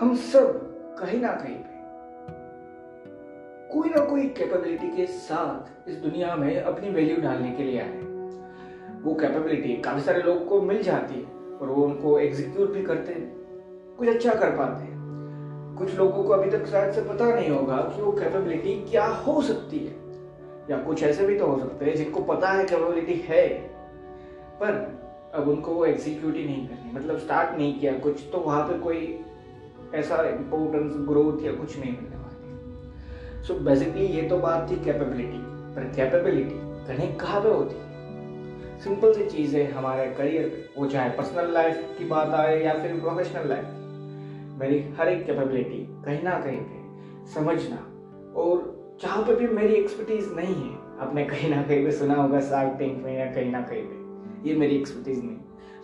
हम 0.00 0.14
सब 0.14 0.58
कहीं 0.98 1.20
ना 1.20 1.28
कहीं 1.32 1.54
पे 1.54 1.76
कोई 3.68 3.88
ना 3.90 4.04
कोई 4.04 4.26
कैपेबिलिटी 4.28 4.88
के 4.96 5.06
साथ 5.06 5.88
इस 5.88 5.96
दुनिया 5.96 6.34
में 6.36 6.60
अपनी 6.60 6.90
वैल्यू 6.90 7.16
डालने 7.16 7.50
के 7.50 7.62
लिए 7.62 7.80
आए 7.80 7.98
वो 9.02 9.14
कैपेबिलिटी 9.14 9.76
काफ़ी 9.76 10.02
सारे 10.02 10.22
लोगों 10.22 10.44
को 10.46 10.60
मिल 10.62 10.82
जाती 10.82 11.14
है 11.14 11.56
और 11.58 11.68
वो 11.68 11.84
उनको 11.84 12.18
एग्जीक्यूट 12.18 12.72
भी 12.72 12.82
करते 12.82 13.12
हैं, 13.12 13.26
कुछ 13.98 14.08
अच्छा 14.08 14.34
कर 14.34 14.56
पाते 14.56 14.82
हैं। 14.82 15.76
कुछ 15.78 15.94
लोगों 15.94 16.24
को 16.24 16.32
अभी 16.32 16.50
तक 16.50 16.66
शायद 16.66 16.92
से 16.94 17.02
पता 17.02 17.34
नहीं 17.34 17.50
होगा 17.50 17.76
कि 17.76 18.02
वो 18.02 18.12
कैपेबिलिटी 18.12 18.74
क्या 18.90 19.06
हो 19.06 19.40
सकती 19.42 19.78
है, 19.78 19.94
या 20.70 20.82
कुछ 20.84 21.02
ऐसे 21.02 21.26
भी 21.26 21.38
तो 21.38 21.46
हो 21.46 21.58
सकते 21.58 21.84
हैं 21.84 21.96
जिनको 21.96 22.20
पता 22.24 22.48
है 22.48 22.64
कैपेबिलिटी 22.66 23.24
है। 23.28 23.46
पर 24.60 24.72
अब 25.34 25.48
उनको 25.48 25.74
वो 25.74 25.84
एग्जीक्यूट 25.86 26.36
ही 26.36 26.44
नहीं 26.44 26.66
करनी 26.68 26.92
मतलब 26.92 27.18
स्टार्ट 27.18 27.58
नहीं 27.58 27.78
किया 27.80 27.98
कुछ 27.98 28.28
तो 28.32 28.38
वहाँ 28.38 28.62
पे 28.68 28.78
कोई 28.78 29.18
ऐसा 29.94 30.28
इम्पोर्टेंस 30.28 30.92
ग्रोथ 31.08 31.44
या 31.44 31.52
कुछ 31.52 31.78
नहीं 31.78 31.92
मिलने 31.92 32.16
वाली। 32.16 33.42
सो 33.42 33.54
बेसिकली 33.54 34.06
ये 34.06 34.22
तो 34.22 34.38
बात 34.38 34.70
थी 34.70 34.76
कैपेबिलिटी 34.84 35.38
पर 35.74 35.92
कैपेबिलिटी 35.96 36.54
कहीं 36.86 37.16
कहाँ 37.16 37.40
पे 37.40 37.48
होती? 37.48 37.74
है 37.74 37.88
सिंपल 38.78 39.12
सी 39.12 39.24
चीज़ 39.26 39.56
है 39.56 39.70
हमारे 39.72 40.14
करियर 40.18 40.48
पे। 40.48 40.80
वो 40.80 40.86
चाहे 40.86 41.10
पर्सनल 41.10 41.52
लाइफ 41.52 41.94
की 41.98 42.04
बात 42.04 42.28
आए 42.28 42.64
या 42.64 42.74
फिर 42.74 43.00
प्रोफेशनल 43.00 43.48
लाइफ 43.48 43.64
मेरी 44.60 44.94
हर 44.98 45.08
एक 45.08 45.26
कैपेबिलिटी 45.26 46.02
कहीं 46.04 46.22
ना 46.22 46.38
कहीं 46.38 46.60
पे 46.60 46.78
समझना 47.34 47.76
और 48.40 48.78
जहाँ 49.02 49.24
पे 49.24 49.34
भी 49.34 49.46
मेरी 49.46 49.74
एक्सपर्टीज 49.74 50.32
नहीं 50.32 50.70
है 50.70 50.76
आपने 50.98 51.24
कहीं 51.24 51.50
ना 51.50 51.62
कहीं 51.62 51.84
पे 51.84 51.90
सुना 51.90 52.14
होगा 52.14 52.40
सार्क 52.40 52.78
टैंक 52.78 53.04
में 53.04 53.18
या 53.18 53.32
कहीं 53.32 53.52
ना 53.52 53.60
कहीं 53.60 53.82
पे। 53.82 54.48
ये 54.48 54.56
मेरी 54.56 54.76
एक्सपर्टीज 54.76 55.24
नहीं। 55.24 55.36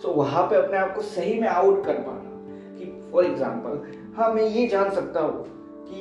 सो 0.02 0.08
so, 0.08 0.16
वहाँ 0.16 0.42
पे 0.42 0.56
अपने 0.56 0.76
आप 0.76 0.94
को 0.94 1.00
सही 1.00 1.40
में 1.40 1.48
आउट 1.48 1.84
कर 1.84 1.94
पाना। 1.94 2.33
फॉर 3.14 3.24
एग्ज़ाम्पल 3.24 4.14
हाँ 4.16 4.32
मैं 4.34 4.44
ये 4.44 4.66
जान 4.68 4.90
सकता 4.90 5.20
हूँ 5.20 5.44
कि 5.88 6.00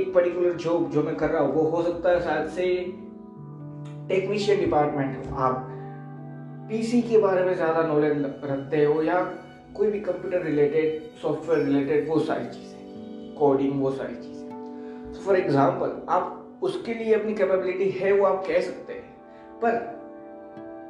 एक 0.00 0.12
पर्टिकुलर 0.14 0.52
जॉब 0.54 0.90
जो 0.90 1.02
मैं 1.02 1.14
कर 1.16 1.30
रहा 1.30 1.42
हूँ, 1.42 1.54
वो 1.54 1.62
हो 1.62 1.82
सकता 1.82 2.10
है 2.10 2.20
शायद 2.20 2.48
से 2.48 2.64
टेक्नीशियन 4.08 4.60
डिपार्टमेंट 4.60 5.26
आप 5.34 5.66
पीसी 6.68 7.00
के 7.02 7.18
बारे 7.18 7.44
में 7.44 7.54
ज़्यादा 7.54 7.82
नॉलेज 7.82 8.22
रखते 8.44 8.84
हो 8.84 9.02
या 9.02 9.20
कोई 9.76 9.90
भी 9.90 10.00
कंप्यूटर 10.00 10.42
रिलेटेड 10.42 11.00
सॉफ्टवेयर 11.22 11.64
रिलेटेड 11.64 12.08
वो 12.08 12.18
सारी 12.20 12.44
चीज़ें 12.46 13.34
कोडिंग 13.38 13.80
वो 13.82 13.90
सारी 13.90 14.14
चीज़ें। 14.14 15.22
फॉर 15.24 15.36
एग्ज़ाम्पल 15.36 15.96
आप 16.08 16.58
उसके 16.62 16.94
लिए 16.94 17.14
अपनी 17.14 17.34
कैपेबिलिटी 17.34 17.90
है, 17.90 18.12
वो 18.12 18.26
आप 18.26 18.44
कह 18.46 18.60
सकते 18.60 18.92
हैं। 18.92 19.14
पर 19.62 19.95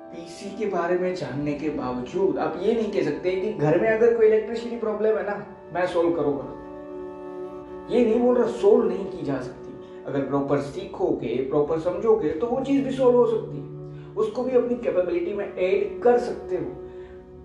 पीसी 0.07 0.51
के 0.59 0.67
बारे 0.67 0.99
में 0.99 1.15
जानने 1.15 1.53
के 1.53 1.69
बावजूद, 1.69 2.39
आप 2.39 2.61
ये 2.63 2.75
नहीं 2.75 2.91
कह 2.93 3.03
सकते 3.03 3.31
कि 3.33 3.53
घर 3.53 3.81
में 3.81 3.89
अगर 3.89 4.17
कोई 4.17 4.27
इलेक्ट्रिसिटी 4.27 4.77
प्रॉब्लम 4.77 5.17
है 5.17 5.23
ना, 5.23 5.47
मैं 5.75 5.87
सोल्व 5.87 6.11
करूँगा। 6.11 7.95
ये 7.95 8.05
नहीं 8.05 8.21
बोल 8.21 8.37
रहा 8.39 8.47
सोल्व 8.47 8.89
नहीं 8.89 9.05
की 9.05 9.25
जा 9.27 9.41
सकती। 9.41 9.75
अगर 10.07 10.21
प्रॉपर 10.21 10.59
सीखोगे 10.59 11.35
प्रॉपर 11.51 11.79
समझोगे 11.81 12.31
तो 12.31 12.47
वो 12.47 12.61
चीज़ 12.65 12.85
भी 12.85 12.91
सोल्व 12.91 13.17
हो 13.17 13.27
सकती 13.27 13.57
है। 13.57 14.15
उसको 14.15 14.43
भी 14.43 14.51
अपनी 14.51 14.75
कैपेबिलिटी 14.75 15.33
में 15.33 15.57
ऐड 15.57 16.03
कर 16.03 16.19
सकते 16.19 16.57
हो। 16.57 16.87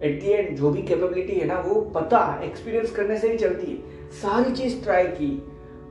एट 0.04 0.22
दी 0.22 0.28
एंड 0.28 0.58
जो 0.58 0.70
भी 0.70 0.82
कैपेबिलिटी 0.82 1.34
है 1.34 1.46
ना, 1.48 1.60
वो 1.60 1.82
पता 1.82 2.42
एक्सपीरियंस 2.44 2.92
करने 2.92 3.18
से 3.18 3.32
ही 3.32 3.38
चलती 3.38 3.72
है। 3.72 4.10
सारी 4.12 4.52
चीज़ 4.52 4.84
ट्राई 4.84 5.08
की, 5.08 5.32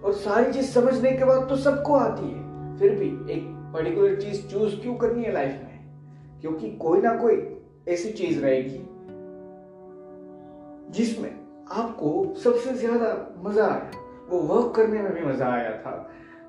और 0.05 0.13
सारी 0.13 0.53
चीज़ 0.53 0.67
समझने 0.67 1.13
के 1.13 1.25
बाद 1.25 1.48
तो 1.48 1.57
सबको 1.57 1.95
आती 1.95 2.31
है। 2.31 2.79
फिर 2.79 2.95
भी 2.95 3.33
एक 3.33 3.43
पर्टिकुलर 3.75 4.21
चीज़ 4.21 4.47
चूज़ 4.47 4.77
क्यों 4.77 4.95
करनी 4.95 5.25
है 5.25 5.33
लाइफ 5.33 5.51
में? 5.51 5.70
क्योंकि 6.41 6.70
कोई 6.77 7.00
ना 7.00 7.14
कोई 7.16 7.36
ऐसी 7.88 8.12
चीज़ 8.12 8.41
रहेगी 8.41 8.78
जिसमें 10.92 11.30
आपको 11.72 12.34
सबसे 12.34 12.72
ज़्यादा 12.74 13.08
मज़ा 13.45 13.67
आया। 13.67 13.90
वो 14.30 14.39
वर्क 14.39 14.74
करने 14.77 15.02
में 15.02 15.12
भी 15.14 15.20
मज़ा 15.23 15.46
आया 15.46 15.70
था। 15.77 15.90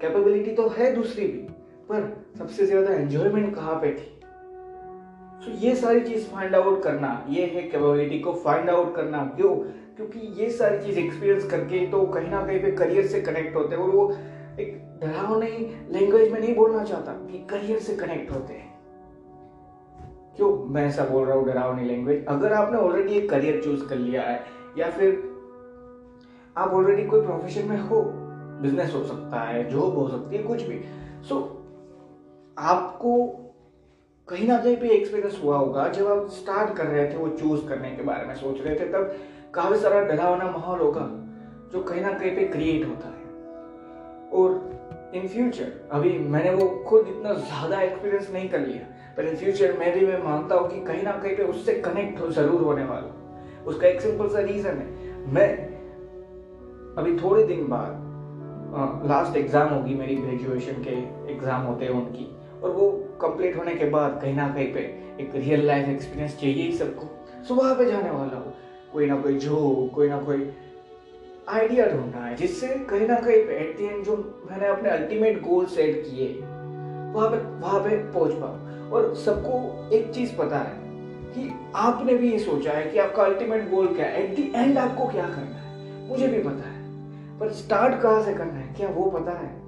कैपेबिलिटी 0.01 0.51
तो 0.51 0.68
है 0.69 0.94
दूसरी 0.96 1.28
भी, 1.28 1.40
पर 1.90 2.25
सबसे 2.38 2.66
ज़्यादा 2.66 2.94
एंजॉयमेंट 2.94 3.53
कहाँ 3.56 3.75
पे 3.75 3.91
थी? 3.91 4.09
तो 5.44 5.51
ये 5.57 5.75
सारी 5.75 6.01
चीज़ 6.01 6.25
फाइंड 6.25 6.56
आउट 6.56 6.81
करना, 6.84 7.25
ये 7.30 7.46
है 7.46 7.62
कैपेबिलिटी 7.62 8.19
को 8.19 8.34
फाइंड 8.34 8.69
आउट 8.69 8.96
करना। 8.96 9.24
क्यों? 9.35 9.56
क्योंकि 9.96 10.19
ये 10.41 10.50
सारी 10.50 10.80
चीज़ 10.80 11.00
एक्सपीरियंस 11.00 11.50
करके 11.50 11.85
तो 11.88 12.06
कहीं 12.06 12.30
ना 12.30 12.46
कहीं 12.46 12.59
पे 12.59 12.72
करियर 12.72 13.07
से 13.07 13.22
कनेक्ट 13.22 13.56
होते 13.56 13.75
हैं 13.75 13.84
और 13.84 13.90
वो 13.90 14.09
एक 14.59 14.74
डरावने 15.01 15.50
लैंग्वेज 15.91 16.31
में 16.31 16.40
नहीं 16.40 16.56
बोलना 16.56 16.84
चाहता 16.84 17.12
कि 17.28 17.46
करियर 17.50 17.80
से 17.80 17.96
कनेक्ट 17.96 18.31
होते 18.31 18.53
हैं। 18.53 18.71
क्यों? 20.38 20.52
मैं 20.66 20.86
ऐसा 20.88 21.03
बोल 21.06 21.25
रहा 21.25 21.38
हूँ 21.38 21.46
डरावनी 21.46 21.88
लैंग्वेज 21.88 22.25
अगर 22.30 22.53
आपने 22.53 22.78
ऑलरेडी 22.78 23.14
एक 23.14 23.30
करियर 23.30 23.62
चूज़ 23.64 23.86
कर 23.86 23.96
लिया 23.96 24.22
है 24.22 24.44
या 24.78 24.90
फिर 24.90 25.19
आप 26.58 26.74
ऑलरेडी 26.74 27.03
कोई 27.06 27.22
प्रोफेशन 27.22 27.68
में 27.69 27.78
हो 27.80 28.02
बिज़नेस 28.62 28.94
हो 28.96 29.03
सकता 29.03 29.40
है 29.40 29.68
जॉब 29.69 29.97
हो 29.97 30.08
सकती 30.09 30.36
है 30.36 30.44
कुछ 30.44 30.64
भी। 30.64 30.80
सो 31.22 31.36
so, 31.36 31.42
आपको 32.58 33.14
कहीं 34.28 34.47
ना 34.47 34.58
कहीं 34.58 34.75
पे 34.78 34.90
एक्सपीरियंस 34.90 35.40
हुआ 35.44 35.58
होगा 35.58 35.88
जब 35.90 36.08
आप 36.08 36.28
स्टार्ट 36.30 36.75
कर 36.78 36.86
रहे 36.86 37.08
थे 37.12 37.18
वो 37.18 37.28
चूज़ 37.30 37.66
करने 37.68 37.92
के 37.92 38.03
बारे 38.03 38.25
में 38.25 38.36
सोच 38.36 38.62
रहे 38.62 38.75
थे 38.75 38.92
तब 38.92 39.12
काफ़ी 39.53 39.78
सारा 39.78 40.02
डरावना 40.02 40.46
माहौल 40.48 40.80
होगा 40.80 41.08
जो 41.72 41.81
कहीं 41.81 42.02
ना 42.02 42.12
कहीं 42.13 42.36
पे 42.36 42.44
क्रिएट 42.48 42.88
होता 42.88 43.08
है। 43.08 44.30
और 44.31 45.12
इन 45.16 45.28
फ्यूचर 45.28 45.90
अभी 45.92 46.18
मैंने 46.28 46.50
वो 46.50 46.68
खुद 46.88 47.08
इतना 47.08 47.34
ज़्यादा 47.34 47.81
एक्सपीरियंस 47.81 48.30
नहीं 48.34 48.50
कर 48.50 48.59
लिया। 48.59 48.91
पर 49.18 49.28
इन 49.28 49.36
फ्यूचर 49.36 49.78
मैं 49.80 49.94
भी 49.94 50.06
मैं 50.06 50.22
मानता 50.24 50.56
हूँ 50.56 50.70
कि 50.70 50.80
कहीं 50.86 51.04
ना 51.04 51.12
कहीं 51.14 51.36
पे 51.38 51.44
उससे 51.46 51.74
कनेक्ट 51.82 52.22
हो 52.22 52.28
ज़रूर 52.30 52.62
होने 52.64 52.84
वाला 52.86 53.64
उसका 53.68 53.88
एक 53.88 54.02
सिंपल 54.02 54.28
सा 54.30 54.40
रीजन 54.42 54.78
है। 54.78 55.34
मैं 55.34 55.50
अभी 56.98 57.18
थोड़े 57.18 57.44
दिन 57.48 57.68
बाद 57.70 59.08
लास्ट 59.08 59.38
एग्ज़ाम 59.38 59.68
होगी 59.70 59.94
मेरी 59.96 60.16
ग्रेजुएशन 60.16 60.84
के 60.84 60.96
एग्ज़ाम 61.34 61.62
होते 61.62 61.86
हैं 61.86 61.92
उनकी। 61.94 62.28
और 62.64 62.72
वो 62.72 62.90
कंप्लीट 63.22 63.58
होने 63.58 63.76
के 63.76 63.86
बाद 63.90 64.20
कहीं 64.22 64.36
ना 64.36 64.48
कहीं 64.50 64.74
पे 64.74 64.80
एक 65.20 65.36
रियल 65.36 65.66
लाइफ 65.68 65.88
एक्सपीरियंस 65.90 66.40
चाहिए 66.40 66.64
ही 66.64 66.72
सबको। 66.74 67.08
सो 67.44 67.56
वहाँ 67.56 67.76
पे 67.76 67.86
जाने 67.86 68.10
वाला 68.10 68.38
हूँ। 68.38 68.54
कोई 68.94 69.06
ना 69.08 69.16
कोई 69.22 69.38
जो 69.40 69.58
कोई 69.96 70.10
ना 70.10 70.20
कोई 70.22 70.50
आइडिया 71.50 71.86
ढूंढना 71.88 72.26
है, 72.26 72.36
जिससे 72.36 72.68
कहीं 72.90 73.08
ना 73.08 73.16
कहीं 73.18 73.46
पे 73.46 73.54
एट 73.56 73.78
दी 73.78 73.86
एंड 73.86 74.04
जो 74.06 74.16
मैंने 74.52 74.68
अपने 74.68 74.90
अल्टीमेट 74.90 75.42
गोल 75.44 75.66
सेट 75.68 76.04
किए, 76.06 76.28
वहाँ 77.14 77.30
पे 77.30 77.38
वहाँ 77.62 77.80
पे 77.80 77.98
पहुँच 78.12 78.34
पाऊँ। 78.34 78.71
और 78.91 79.16
सबको 79.16 79.90
एक 79.94 80.12
चीज़ 80.13 80.38
पता 80.38 80.57
है 80.57 80.81
कि 81.31 81.72
आपने 81.75 82.13
भी 82.13 82.31
ये 82.31 82.40
सोचा 82.40 82.72
है 82.72 82.91
कि 82.91 82.97
आपका 82.97 83.24
अल्टीमेट 83.24 83.72
गोल 83.72 83.88
क्या 83.88 84.06
है? 84.06 84.24
एट 84.24 84.35
दी 84.35 84.52
एंड 84.56 84.78
आपको 84.78 85.07
क्या 85.07 85.25
करना 85.25 85.56
है? 85.57 86.09
मुझे 86.09 86.28
भी 86.28 86.40
पता 86.40 86.69
है। 86.69 86.81
पर 87.40 87.50
स्टार्ट 87.50 88.01
कहाँ 88.01 88.24
से 88.24 88.34
करना 88.34 88.53
है? 88.53 88.74
क्या 88.74 88.90
वो 88.90 89.09
पता 89.09 89.31
है? 89.31 89.62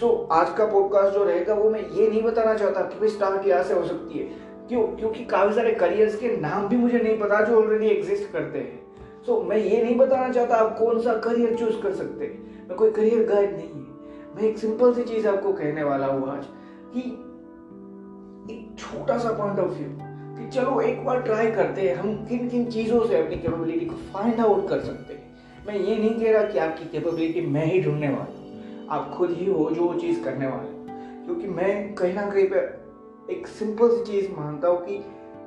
सो 0.00 0.28
so, 0.30 0.36
आज 0.36 0.58
का 0.58 0.66
पॉडकास्ट 0.66 1.14
जो 1.14 1.24
रहेगा 1.24 1.54
वो 1.54 1.70
मैं 1.70 1.90
ये 1.90 2.08
नहीं 2.08 2.22
बताना 2.22 2.54
चाहता 2.54 2.80
कि 2.80 3.00
भाई 3.00 3.08
स्टार्ट 3.08 3.46
यहाँ 3.46 3.62
से 3.62 3.74
हो 3.74 3.84
सकती 3.84 4.18
है। 4.18 4.24
क्यों? 4.68 4.82
क्योंकि 4.82 5.24
काफ़ी 5.24 5.54
सारे 5.54 5.72
करियर्स 5.72 6.16
के 6.16 6.36
नाम 6.36 6.68
भी 6.68 6.76
मुझे 6.76 6.98
नहीं 6.98 7.18
पता 7.18 7.44
जो 7.44 7.62
ऑलरेडी 7.62 7.86
एग्जिस्ट 7.86 8.32
करते 8.32 8.58
हैं। 8.58 8.82
सो 9.26 9.42
so, 9.42 9.48
मैं 9.48 9.56
ये 9.56 9.82
नहीं 9.82 9.96
बताना 9.96 10.28
चाहता 10.28 10.56
आप 10.56 10.78
कौन 10.78 11.00
सा 11.00 11.14
करियर 11.14 11.54
चूज़ 11.54 11.82
कर 11.82 11.92
सकते 11.92 12.24
हैं। 12.24 12.68
मैं 12.68 12.78
कोई 12.78 12.90
करियर 12.90 13.28
गाइड 13.28 13.56
नहीं 13.56 13.68
है। 13.68 13.94
मैं 14.36 14.42
एक 14.42 14.58
सिंपल 14.58 14.94
सी 14.94 15.02
चीज़ 15.02 15.28
आपको 15.28 15.52
कहने 15.52 15.82
वाला 15.82 16.06
हूँ 16.06 16.36
आज 16.36 16.44
कि 16.94 17.23
छोटा 18.78 19.18
सा 19.18 19.32
पॉइंट 19.32 19.58
ऑफ़ 19.58 19.72
व्यू 19.72 19.88
कि 20.36 20.48
चलो 20.50 20.80
एक 20.80 21.04
बार 21.04 21.20
ट्राई 21.22 21.50
करते 21.50 21.80
हैं, 21.80 21.94
हम 21.96 22.24
किन 22.26 22.48
किन 22.48 22.70
चीज़ों 22.70 23.06
से 23.06 23.16
अपनी 23.16 23.36
कैपेबिलिटी 23.36 23.86
को 23.86 23.96
फाइंड 24.12 24.40
आउट 24.40 24.68
कर 24.68 24.80
सकते 24.80 25.14
हैं। 25.14 25.22
मैं 25.66 25.74
ये 25.74 25.96
नहीं 25.96 26.14
कह 26.14 26.32
रहा 26.32 26.42
कि 26.44 26.58
आपकी 26.58 26.84
कैपेबिलिटी 26.88 27.46
मैं 27.48 27.64
ही 27.66 27.82
ढूँढने 27.82 28.08
वाला 28.08 28.24
हूँ, 28.24 28.86
आप 28.90 29.10
खुद 29.16 29.30
ही 29.30 29.46
हो, 29.46 29.70
जो 29.70 29.82
वो 29.82 29.94
चीज़ 30.00 30.22
करने 30.24 30.46
वाले 30.46 30.72
क्योंकि 31.26 31.46
मैं 31.48 31.94
कहीं 31.94 32.14
ना 32.14 32.30
कहीं 32.30 32.46
पर 32.46 33.26
एक 33.30 33.46
सिंपल 33.48 33.88
सी 33.90 34.04
चीज़ 34.04 34.30
मानता 34.32 34.68
हूँ 34.68 34.84
कि 34.86 34.94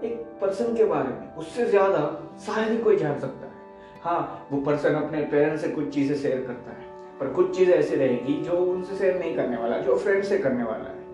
एक 0.08 0.16
पर्सन 0.42 0.76
के 0.76 0.86
बारे 0.86 1.10
में, 1.10 1.36
उससे 1.36 1.66
ज़्यादा 1.66 2.00
शायद 2.46 2.72
ही 2.72 2.78
कोई 2.78 2.96
जान 2.98 3.20
सकता 3.20 3.46
है। 3.46 3.56
हाँ 4.04 4.48
वो 4.52 4.62
पर्सन 4.62 4.96
अपने 4.96 5.22
पेरेंट्स 5.26 5.62
से 5.62 5.70
कुछ 5.70 5.90
चीज़ें 5.94 6.16
शेयर 6.16 6.42
करता 6.48 6.72
है, 6.72 6.86
पर 7.20 7.34
कुछ 7.34 7.56
चीज़ 7.58 7.72
ऐसी 7.72 7.96
रहेगी 7.96 8.42
जो 8.44 8.58
उनसे 8.64 8.96
शेयर 8.96 9.20
नहीं 9.20 9.36
करने 9.36 9.58
वाला, 9.58 9.78
जो 9.78 9.96
फ्रेंड 9.98 10.24
से 10.24 10.38
करने 10.38 10.64
वाला 10.64 10.90
है। 10.90 11.06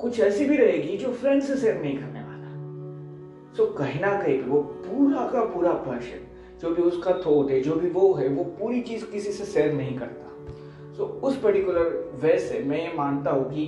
कुछ 0.00 0.20
ऐसी 0.20 0.44
भी 0.44 0.56
रहेगी 0.56 0.96
जो 0.96 1.12
फ्रेंड 1.12 1.42
से 1.42 1.56
शेयर 1.56 1.80
नहीं 1.82 1.96
करने 1.98 2.20
वाला। 2.20 3.56
सो 3.56 3.66
कहीं 3.66 4.00
ना 4.00 4.12
कहीं 4.22 4.40
वो 4.42 4.60
पूरा 4.60 5.26
का 5.26 5.44
पूरा 5.44 5.72
पर्सन 5.72 6.26
जो 6.60 6.74
भी 6.74 6.82
उसका 6.82 7.12
थॉट 7.26 7.50
है 7.50 7.60
जो 7.60 7.74
भी 7.74 7.90
वो 7.90 8.12
है 8.14 8.28
वो 8.28 8.44
पूरी 8.44 8.80
चीज़ 8.80 9.04
किसी 9.04 9.32
से 9.32 9.44
शेयर 9.44 9.72
नहीं 9.72 9.98
करता। 9.98 10.94
सो 10.96 11.04
उस 11.04 11.40
पर्टिकुलर 11.40 12.18
वे 12.22 12.38
से 12.38 12.58
मैं 12.64 12.80
ये 12.88 12.92
मानता 12.96 13.30
हूँ 13.30 13.44
कि 13.50 13.66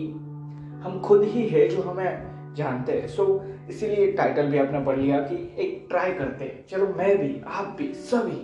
हम 0.82 1.00
खुद 1.04 1.24
ही 1.24 1.46
है 1.48 1.68
जो 1.68 1.82
हमें 1.82 2.54
जानते 2.54 2.92
हैं। 2.92 3.08
सो 3.08 3.24
so, 3.24 3.70
इसीलिए 3.70 4.12
टाइटल 4.12 4.46
भी 4.46 4.58
आपने 4.58 4.84
पढ़ 4.84 4.98
लिया 4.98 5.18
कि 5.20 5.36
एक 5.58 5.86
ट्राई 5.88 6.12
करते 6.12 6.44
हैं। 6.44 6.64
चलो 6.66 6.86
मैं 6.86 7.16
भी 7.18 7.40
आप 7.46 7.74
भी 7.78 7.92
सभी 7.94 8.40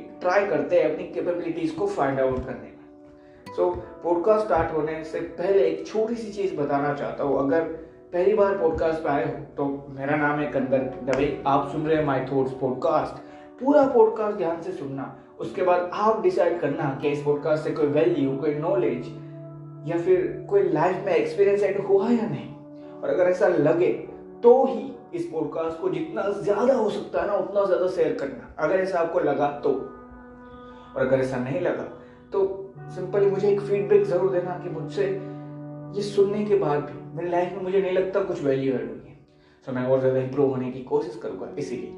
एक 0.00 0.10
ट्राई 0.20 0.46
करते 0.46 0.80
हैं 0.80 0.92
अपनी 0.92 1.04
कैपेबिलिटीज 1.04 1.70
को 1.70 1.86
फाइंड 1.86 2.20
आउट 2.20 2.44
करने 2.46 2.73
सो 3.56 3.68
पॉडकास्ट 4.02 4.44
स्टार्ट 4.44 4.72
होने 4.72 5.02
से 5.04 5.20
पहले 5.20 5.64
एक 5.64 5.86
छोटी 5.86 6.14
सी 6.14 6.30
चीज़ 6.32 6.54
बताना 6.56 6.92
चाहता 6.94 7.24
हूँ। 7.24 7.38
अगर 7.38 7.60
पहली 8.12 8.34
बार 8.34 8.56
पॉडकास्ट 8.58 9.02
पे 9.02 9.08
आए 9.08 9.24
हो 9.24 9.32
तो 9.56 9.64
मेरा 9.90 10.16
नाम 10.16 10.38
है 10.40 10.46
कंदर 10.52 10.78
दवे। 11.04 11.42
आप 11.46 11.68
सुन 11.72 11.86
रहे 11.86 11.96
हैं 11.96 12.04
माई 12.04 12.20
थॉट्स 12.32 12.52
पॉडकास्ट 12.60 13.22
पूरा 13.60 13.86
पॉडकास्ट 13.88 14.36
ध्यान 14.38 14.60
से 14.62 14.72
सुनना। 14.72 15.14
उसके 15.40 15.62
बाद 15.62 15.90
आप 15.94 16.22
डिसाइड 16.22 16.60
करना 16.60 16.98
कि 17.02 17.08
इस 17.08 17.22
पॉडकास्ट 17.22 17.64
से 17.64 17.70
कोई 17.70 17.86
वैल्यू 17.88 18.36
कोई 18.38 18.54
नॉलेज 18.56 19.06
या 19.86 19.98
फिर 19.98 20.46
कोई 20.50 20.62
लाइफ 20.70 21.04
में 21.06 21.14
एक्सपीरियंस 21.14 21.62
ऐड 21.62 21.80
हुआ 21.86 22.10
या 22.10 22.28
नहीं। 22.28 23.00
और 23.00 23.08
अगर 23.08 23.30
ऐसा 23.30 23.48
लगे 23.48 23.92
तो 24.42 24.64
ही 24.64 24.90
इस 25.14 25.26
पॉडकास्ट 25.26 25.80
को 25.80 25.88
जितना 25.90 26.22
ज़्यादा 26.30 26.74
हो 26.74 26.88
सकता 26.90 27.20
है 27.20 27.26
ना, 27.26 27.34
उतना 27.34 27.64
ज़्यादा 27.66 27.88
शेयर 27.88 28.16
करना। 28.20 28.54
अगर 28.58 28.80
ऐसा 28.80 28.98
आपको 28.98 29.20
लगा 29.20 29.46
तो। 29.64 29.70
और 29.70 31.06
अगर 31.06 31.20
ऐसा 31.20 31.36
नहीं 31.38 31.60
लगा 31.60 31.88
तो 32.32 32.46
सिंपली 32.90 33.26
मुझे 33.26 33.48
एक 33.48 33.60
फीडबैक 33.60 34.04
ज़रूर 34.04 34.30
देना 34.30 34.58
कि 34.58 34.70
मुझसे 34.70 35.04
ये 35.96 36.02
सुनने 36.02 36.44
के 36.44 36.54
बाद 36.58 36.80
भी 36.82 37.16
मेरी 37.16 37.30
लाइफ 37.30 37.52
में 37.52 37.62
मुझे 37.62 37.80
नहीं 37.80 37.92
लगता 37.92 38.20
कुछ 38.22 38.42
वैल्यू 38.44 38.72
ऐड 38.74 38.88
हुई 38.88 39.08
है 39.08 39.16
तो 39.66 39.72
मैं 39.72 39.84
और 39.86 40.00
ज़्यादा 40.00 40.18
इंप्रूव 40.18 40.50
होने 40.50 40.70
की 40.70 40.80
कोशिश 40.84 41.18
करूँगा 41.22 41.48
इसीलिए। 41.58 41.92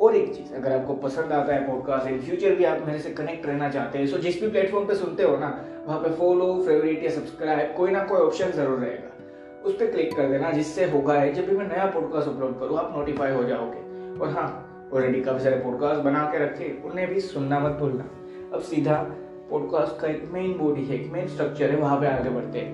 और 0.00 0.14
एक 0.16 0.34
चीज़, 0.34 0.52
अगर 0.54 0.72
आपको 0.72 0.94
पसंद 0.96 1.32
आता 1.32 1.54
है 1.54 1.66
पॉडकास्ट 1.66 2.08
इन 2.08 2.20
फ्यूचर 2.20 2.54
भी 2.54 2.64
आप 2.64 2.82
मेरे 2.86 2.98
से 2.98 3.10
कनेक्ट 3.10 3.46
रहना 3.46 3.68
चाहते 3.70 3.98
हैं 3.98 4.06
सो 4.06 4.18
जिस 4.18 4.40
भी 4.42 4.48
प्लेटफॉर्म 4.50 4.86
पे 4.86 4.94
सुनते 4.94 5.22
हो 5.22 5.36
ना, 5.36 5.48
वहाँ 5.86 5.98
पे 6.00 6.10
फॉलो 6.10 6.46
फेवरेट 6.66 7.04
या 7.04 7.10
सब्सक्राइब 7.10 7.74
कोई 7.76 7.90
ना 7.90 8.04
कोई 8.04 8.20
ऑप्शन 8.20 8.50
ज़रूर 8.50 8.78
रहेगा। 8.78 9.08
उस 9.62 9.74
पर 9.74 9.90
क्लिक 9.90 10.14
कर 10.16 10.28
देना, 10.28 10.50
जिससे 10.50 10.84
होगा 10.90 11.14
है, 11.14 11.32
जब 11.32 11.48
भी 11.48 11.56
मैं 11.56 11.66
नया 11.68 11.86
पॉडकास्ट 11.86 12.28
अपलोड 12.28 12.58
करूँ, 12.60 12.78
आप 12.78 12.94
नोटिफाई 12.96 13.32
हो 13.32 13.44
जाओगे। 13.44 14.18
और 14.18 14.30
हाँ 14.30 14.48
ऑलरेडी 14.94 15.20
काफ़ी 15.20 15.44
सारे 15.44 15.56
पॉडकास्ट 15.56 16.02
बना 16.02 16.24
के 16.32 16.38
रखे, 16.38 16.76
उन्हें 16.84 17.08
भी 17.08 17.20
सुनना 17.20 17.58
मत 17.60 17.72
भूलना। 17.72 18.08
अब 18.54 18.60
सीधा 18.60 18.94
पॉडकास्ट 19.52 20.00
का 20.00 20.08
एक 20.08 20.28
मेन 20.32 20.52
बॉडी 20.58 20.84
है 20.84 20.94
एक 20.94 21.10
मेन 21.12 21.26
स्ट्रक्चर 21.28 21.70
है 21.70 21.76
वहाँ 21.76 22.00
पे 22.00 22.06
आगे 22.06 22.30
बढ़ते 22.30 22.58
हैं। 22.58 22.72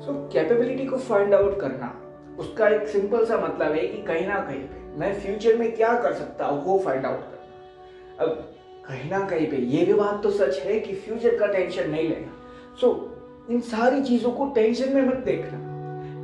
सो 0.00 0.12
कैपेबिलिटी 0.32 0.86
को 0.86 0.98
फाइंड 0.98 1.34
आउट 1.34 1.60
करना 1.60 1.92
उसका 2.38 2.68
एक 2.68 2.88
सिंपल 2.88 3.24
सा 3.26 3.36
मतलब 3.36 3.72
है 3.72 3.86
कि 3.86 4.02
कहीं 4.02 4.26
ना 4.26 4.40
कहीं 4.40 4.60
पे 4.60 4.98
मैं 4.98 5.12
फ्यूचर 5.20 5.56
में 5.56 5.70
क्या 5.76 5.92
कर 6.00 6.12
सकता 6.12 6.46
हूँ 6.46 6.64
वो 6.64 6.78
फाइंड 6.78 7.06
आउट 7.06 7.20
करना। 7.20 8.24
अब 8.24 8.54
कहीं 8.86 9.10
ना 9.10 9.20
कहीं 9.28 9.46
पे 9.50 9.56
ये 9.56 9.84
भी 9.86 9.92
बात 9.92 10.22
तो 10.22 10.30
सच 10.30 10.58
है 10.58 10.80
कि 10.80 10.94
फ्यूचर 10.94 11.38
का 11.38 11.46
टेंशन 11.46 11.90
नहीं 11.90 12.08
लेना। 12.08 12.32
सो 12.80 12.86
so, 12.86 13.50
इन 13.50 13.60
सारी 13.60 14.02
चीज़ों 14.02 14.32
को 14.32 14.46
टेंशन 14.50 14.92
में 14.92 15.02
मत 15.02 15.22
देखना। 15.24 15.58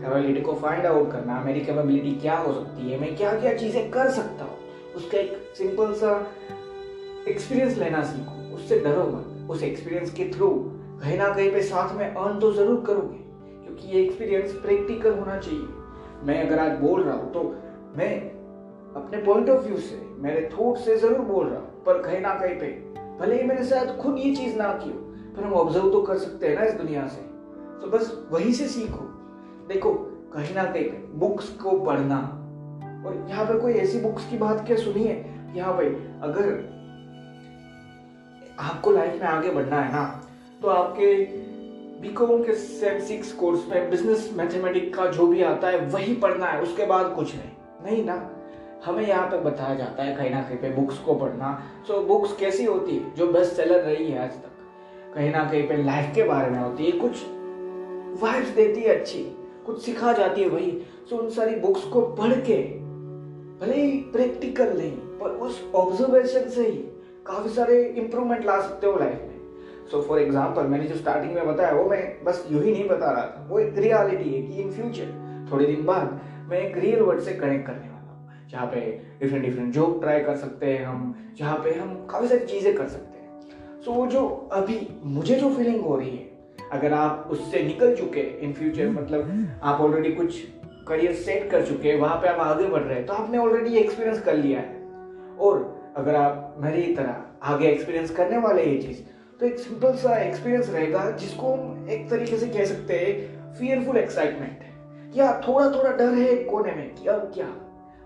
कैपेबिलिटी 0.03 0.41
को 0.41 0.55
फाइंड 0.55 0.87
आउट 0.87 1.13
करना 1.13 1.41
मेरी 1.41 1.61
कैपेबिलिटी 1.61 2.15
क्या 2.21 2.39
हो 2.39 2.53
सकती 2.53 2.91
है 2.91 3.01
मैं 3.01 3.17
क्या 3.17 3.41
क्या 3.41 3.55
चीज़ें 3.55 3.91
कर 3.91 4.11
सकता 4.11 4.45
हूँ। 4.45 4.59
उसका 4.97 5.19
एक 5.19 5.53
सिंपल 5.59 5.93
सा 5.93 6.33
एक्सपीरियंस 7.29 7.79
लेना 7.79 8.03
सीखो। 8.03 8.36
उससे 8.57 8.79
डरो 8.81 9.03
मत, 9.07 9.51
उस 9.51 9.63
एक्सपीरियंस 9.63 10.13
के 10.15 10.31
थ्रू 10.31 10.49
कहीं 11.03 11.17
ना 11.19 11.29
कहीं 11.29 11.51
पे 11.53 11.63
साथ 11.65 11.95
में 11.97 12.07
अर्न 12.07 12.39
तो 12.41 12.53
ज़रूर 12.53 12.81
करोगे, 12.87 13.19
क्योंकि 13.65 13.89
ये 13.89 14.03
एक्सपीरियंस 14.03 14.53
प्रैक्टिकल 14.57 15.15
होना 15.15 15.39
चाहिए। 15.39 16.25
मैं 16.25 16.43
अगर 16.43 16.59
आज 16.59 16.79
बोल 16.81 17.03
रहा 17.03 17.15
हूँ 17.15 17.33
तो 17.33 17.43
मैं 17.97 18.15
अपने 18.97 19.23
पॉइंट 19.23 19.51
ऑफ़ 19.51 19.65
व्यू 19.65 19.77
से, 19.79 20.01
मेरे 20.19 20.49
थॉट 20.53 20.79
से 20.79 20.97
ज़रूर 20.97 21.19
बोल 21.27 21.47
रहा 21.47 21.59
हूँ, 21.59 21.83
पर 21.85 22.03
कहीं 22.03 22.21
ना 22.21 22.35
कहीं 22.35 22.55
पे 22.61 22.67
भले 23.21 23.41
ही 23.41 23.49
मैंने 23.49 23.65
शायद 23.65 23.97
खुद 23.97 24.19
ये 24.19 24.35
चीज़ 24.35 24.57
ना 24.57 24.73
की 24.75 24.91
हो, 24.91 24.99
पर 25.37 25.45
हम 25.45 25.53
ऑब्ज़र्व 25.55 25.91
तो 25.93 26.03
कर 26.03 26.19
सकते 26.19 26.47
हैं 26.47 26.55
ना 26.55 26.65
इस 26.65 26.75
दुनिया 26.75 27.07
से। 27.09 27.21
तो 27.81 27.91
बस 27.91 28.13
वही 28.33 28.53
से 28.53 28.67
सीखो। 28.69 29.05
देखो, 29.69 29.93
कहीं 30.33 30.55
ना 30.55 30.65
कहीं 30.65 30.85
पे 30.85 31.05
बुक्स 31.19 31.49
को 31.59 31.79
पढ़ना, 31.81 32.19
और 33.07 33.27
यहाँ 33.31 33.45
पे 33.45 33.59
कोई 33.61 33.73
ऐसी 33.75 34.01
बुक्स 34.01 34.29
की 34.31 34.39
बात 34.39 34.65
क्या 34.67 34.77
सुनी 34.77 35.05
है? 35.05 35.15
कि 35.53 35.61
हाँ 35.61 35.75
भाई 35.75 35.87
अगर 36.23 36.49
आपको 38.61 38.91
लाइफ 38.91 39.13
में 39.13 39.29
आगे 39.29 39.51
बढ़ना 39.51 39.81
है 39.81 39.93
ना 39.93 40.29
तो 40.63 40.69
आपके 40.69 41.25
बीकॉम 42.01 42.45
के 42.45 42.53
सेम 42.55 43.01
सिक्स 43.01 43.33
कोर्स 43.33 43.69
में 43.69 43.91
बिज़नेस 43.91 44.31
मैथमेटिक 44.37 44.97
का 44.97 45.07
जो 45.07 45.27
भी 45.27 45.43
आता 45.43 45.69
है 45.69 45.87
वही 45.87 46.15
पढ़ना 46.15 46.47
है 46.47 46.63
उसके 46.63 46.87
बाद 46.87 47.13
कुछ 47.17 47.35
नहीं। 47.37 47.51
नहीं 47.85 48.05
ना। 48.05 48.31
हमें 48.85 49.07
यहाँ 49.07 49.27
पे 49.27 49.39
बताया 49.39 49.75
जाता 49.75 50.03
है 50.03 50.17
कहीं 50.17 50.31
ना 50.31 50.43
कहीं 50.43 50.59
पे 50.59 50.71
बुक्स 50.71 50.99
को 50.99 51.15
पढ़ना। 51.15 51.63
सो 51.87 52.01
so, 52.01 52.07
बुक्स 52.07 52.37
कैसी 52.37 52.65
होती 52.65 52.97
है? 52.97 53.15
जो 53.15 53.27
बेस्ट 53.33 53.53
सेलर 53.53 53.81
रही 53.81 54.11
है 54.11 54.25
आज 54.25 54.33
तक। 54.33 54.51
कहीं 55.15 55.31
ना 55.31 55.45
कहीं 55.45 55.69
पे 55.69 55.77
लाइफ 55.77 56.15
के 56.15 56.23
बारे 56.23 56.51
में 56.51 56.59
होती 56.59 56.85
है। 56.85 56.93
कुछ 56.93 57.13
वाइब्स 58.23 58.49
देती 58.49 58.81
है 58.81 59.01
अच्छी। 59.01 59.37
कुछ 59.67 59.83
सिखा 59.83 60.13
जाती 60.13 60.43
है 60.43 60.49
वही। 60.49 60.83
सो 61.11 61.17
so, 61.17 61.23
उन 61.23 61.31
सारी 61.31 61.57
बुक्स 61.57 61.85
को 61.85 62.03
पढ़ 62.03 62.33
के 62.33 62.63
भले 63.61 63.83
ही 63.83 63.91
प्रैक्टिकल 63.91 64.77
नहीं 64.79 64.93
पर 64.93 65.29
उस 65.29 65.71
ऑब्जर्वेशन 65.75 66.49
से 66.49 66.69
ही 66.69 66.96
काफ़ी 67.27 67.51
सारे 67.51 67.83
इंप्रूवमेंट 67.85 68.45
ला 68.47 68.61
सकते 68.61 68.87
हो 68.87 68.99
लाइफ 68.99 69.21
में। 69.23 69.35
सो 69.91 70.01
फॉर 70.03 70.21
एग्ज़ाम्पल 70.21 70.63
मैंने 70.63 70.85
जो 70.85 70.95
स्टार्टिंग 70.97 71.35
में 71.35 71.47
बताया, 71.47 71.73
वो 71.73 71.89
मैं 71.91 72.25
बस 72.25 72.47
यू 72.51 72.61
ही 72.61 72.73
नहीं 72.73 72.89
बता 72.89 73.11
रहा 73.11 73.27
था। 73.27 73.47
वो 73.51 73.59
एक 73.59 73.79
रियलिटी 73.79 74.31
है 74.31 74.43
कि 74.43 74.63
इन 74.63 74.71
फ्यूचर 74.71 75.49
थोड़े 75.53 75.67
दिन 75.67 75.85
बाद, 75.87 76.21
मैं 76.49 76.61
एक 76.61 76.77
रियल 76.79 77.01
वर्ड 77.01 77.21
से 77.21 77.33
कनेक्ट 77.35 77.67
करने 77.67 77.89
वाला 77.89 78.13
हूँ। 78.13 78.49
जहाँ 78.51 78.67
पे 78.67 78.81
डिफरेंट 79.21 79.45
डिफरेंट 79.45 79.73
जॉब 79.75 80.01
ट्राई 80.01 80.23
कर 80.23 80.37
सकते 80.37 80.67
हैं 80.67 80.85
हम, 80.87 81.15
जहाँ 81.39 81.57
पे 81.59 81.75
हम 81.75 81.95
काफ़ी 82.11 82.29
सारी 82.29 82.47
चीज़ें 82.47 82.75
कर 82.77 82.89
सकते 82.89 83.19
हैं। 83.19 83.81
सो 83.83 83.93
वो 83.93 84.07
जो 84.07 84.27
अभी 84.53 84.79
मुझे 85.05 85.35
जो 85.35 85.51
फीलिंग 85.51 85.81
हो 85.83 85.97
रही 85.97 86.11
है, 86.11 86.25
अगर 86.73 86.93
आप 86.93 87.29
उससे 87.31 87.63
निकल 87.63 87.95
चुके 87.97 88.21
इन 88.21 88.53
फ्यूचर 88.53 88.89
मतलब 88.91 89.59
आप 89.63 89.81
ऑलरेडी 89.81 90.13
कुछ 90.15 90.43
करियर 90.89 91.13
सेट 91.15 91.51
कर 91.51 91.67
चुके 91.67 91.89
हैं, 91.89 91.99
वहाँ 92.01 92.17
पे 92.17 92.29
आप 92.29 92.41
आगे 92.41 92.67
बढ़ 92.67 92.83
रहे 92.83 92.97
हैं 92.97 93.07
तो 93.07 93.13
आपने 93.13 93.39
ऑलरेडी 93.39 93.77
एक्सपीरियंस 93.77 94.23
कर 94.23 94.35
लिया 94.35 94.61
है। 94.61 94.75
और 95.39 95.76
अगर 95.97 96.15
आप 96.15 96.55
मेरी 96.59 96.83
तरह 96.95 97.51
आगे 97.53 97.69
एक्सपीरियंस 97.69 98.11
करने 98.11 98.39
वाले 98.39 98.65
ये 98.65 98.77
चीज़ 98.83 99.01
तो 99.41 99.47
एक 99.47 99.59
सिंपल 99.59 99.95
सा 99.97 100.17
एक्सपीरियंस 100.17 100.71
रहेगा 100.71 101.11
जिसको 101.11 101.53
हम 101.53 101.87
एक 101.91 102.09
तरीके 102.11 102.37
से 102.37 102.47
कह 102.47 102.65
सकते 102.65 102.99
हैं 102.99 103.55
फियरफुल 103.55 103.97
एक्साइटमेंट 103.97 105.15
या 105.17 105.33
थोड़ा 105.49 105.69
थोड़ा 105.71 105.91
डर 105.91 106.15
है 106.15 106.35
कोने 106.45 106.73
में 106.73 106.95
कि 106.95 107.09
अब 107.09 107.31
क्या? 107.35 107.47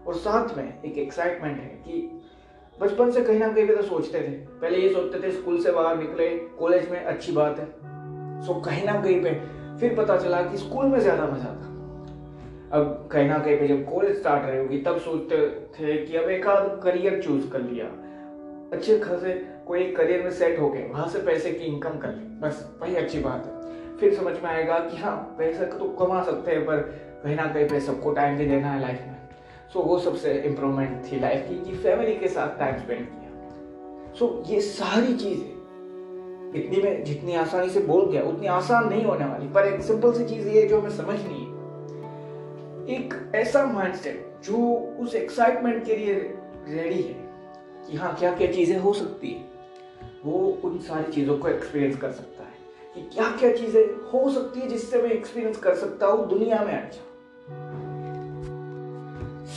और 0.06 0.14
साथ 0.14 0.56
में 0.56 0.82
एक 0.84 0.98
एक्साइटमेंट 0.98 1.58
है 1.60 1.68
कि 1.68 2.20
बचपन 2.80 3.10
से 3.10 3.22
कहीं 3.22 3.38
ना 3.38 3.48
कहीं 3.48 3.66
तो 3.66 3.82
सोचते 3.82 4.20
थे। 4.20 4.32
पहले 4.60 4.78
ये 4.78 4.92
सोचते 4.92 5.22
थे 5.22 5.32
स्कूल 5.32 5.60
से 5.62 5.72
बाहर 5.72 5.96
निकले, 5.96 6.28
कॉलेज 6.58 6.90
में 6.90 7.04
अच्छी 7.04 7.32
बात 7.32 7.58
है। 7.58 7.66
सो 8.46 8.60
कहीं 8.60 8.84
ना 8.84 9.00
कहीं 9.02 9.22
पे 9.22 9.32
फिर 9.78 9.94
पता 9.96 10.16
चला 10.16 10.42
कि 10.42 10.58
स्कूल 10.58 10.86
में 10.86 10.98
ज़्यादा 11.00 11.26
मज़ा 11.26 11.50
था 11.50 11.69
अब 12.72 13.08
कहीं 13.12 13.28
ना 13.28 13.38
कहीं 13.38 13.56
पे 13.58 13.68
जब 13.68 13.84
कॉलेज 13.84 14.18
स्टार्ट 14.18 14.44
रही 14.46 14.58
होगी, 14.58 14.78
तब 14.78 14.98
सोचते 14.98 15.36
थे 15.74 15.96
कि 16.06 16.16
अब 16.16 16.28
एक 16.30 16.46
आध 16.46 16.80
करियर 16.82 17.20
चूज़ 17.22 17.48
कर 17.50 17.60
लिया। 17.60 17.86
अच्छे 18.72 18.98
खासे 18.98 19.32
कोई 19.66 19.90
करियर 19.92 20.22
में 20.22 20.30
सेट 20.30 20.58
हो 20.60 20.68
गए 20.68 20.86
वहाँ 20.88 21.08
से 21.08 21.18
पैसे 21.18 21.52
की 21.52 21.64
इनकम 21.64 21.98
कर 21.98 22.08
ली। 22.08 22.24
बस, 22.40 22.78
वही 22.82 22.94
अच्छी 22.96 23.18
बात 23.18 23.46
है। 23.46 23.96
फिर 23.98 24.14
समझ 24.14 24.34
में 24.34 24.50
आएगा 24.50 24.78
कि 24.78 24.96
हाँ 24.96 25.16
पैसा 25.38 25.64
तो 25.64 25.88
कमा 26.00 26.22
सकते 26.22 26.50
हैं, 26.50 26.64
पर 26.66 26.76
कहीं 27.24 27.36
ना 27.36 27.46
कहीं 27.46 27.68
पे 27.68 27.80
सबको 27.80 28.12
टाइम 28.12 28.36
भी 28.38 28.46
देना 28.46 28.70
है 28.70 28.80
लाइफ 28.80 29.00
में। 29.06 29.16
सो 29.72 29.80
वो 29.80 29.98
सबसे 29.98 30.32
इम्प्रूवमेंट 30.32 31.02
थी 31.12 31.20
लाइफ 31.20 31.46
की, 31.48 31.54
कि 31.64 31.76
फैमिली 31.76 32.14
के 32.14 32.28
साथ 32.28 32.58
टाइम 32.58 32.78
स्पेंड 32.78 33.06
किया। 33.06 34.14
सो 34.14 34.42
ये 34.46 34.60
सारी 34.60 35.14
चीज़ें, 35.14 35.50
इतनी 36.54 36.82
में 36.82 37.04
जितनी 37.04 37.34
आसानी 37.36 37.68
से 37.70 37.80
बोल 37.80 38.10
गया, 38.10 38.22
उतनी 38.22 38.46
आसान 38.46 38.88
नहीं 38.88 39.04
होने 39.04 39.24
वाली, 39.24 39.48
पर 39.48 39.66
एक 39.66 39.80
सिंपल 39.80 40.12
सी 40.12 40.24
चीज़ 40.24 40.48
ये 40.48 40.62
जो 40.62 40.80
हमें 40.80 40.90
समझनी 40.90 41.34
है। 41.34 41.39
एक 42.90 43.14
ऐसा 43.34 43.64
माइंडसेट 43.66 44.44
जो 44.44 44.58
उस 45.00 45.14
एक्साइटमेंट 45.14 45.84
के 45.86 45.96
लिए 45.96 46.14
रेडी 46.68 47.02
है 47.02 47.14
कि 47.86 47.96
हाँ 47.96 48.14
क्या 48.18 48.32
क्या 48.36 48.50
चीज़ें 48.52 48.78
हो 48.78 48.92
सकती 48.92 49.30
है। 49.30 49.48
वो 50.24 50.38
उन 50.64 50.78
सारी 50.78 51.12
चीज़ों 51.12 51.36
को 51.38 51.48
एक्सपीरियंस 51.48 51.96
कर 51.96 52.12
सकता 52.12 52.44
है 52.44 52.58
कि 52.94 53.02
क्या 53.14 53.30
क्या 53.36 53.52
चीज़ें 53.56 53.82
हो 54.12 54.30
सकती 54.30 54.60
है 54.60 54.68
जिससे 54.68 55.02
मैं 55.02 55.10
एक्सपीरियंस 55.10 55.56
कर 55.58 55.74
सकता 55.74 56.06
हूँ 56.06 56.28
दुनिया 56.28 56.62
में 56.64 56.72
अच्छा। 56.72 57.08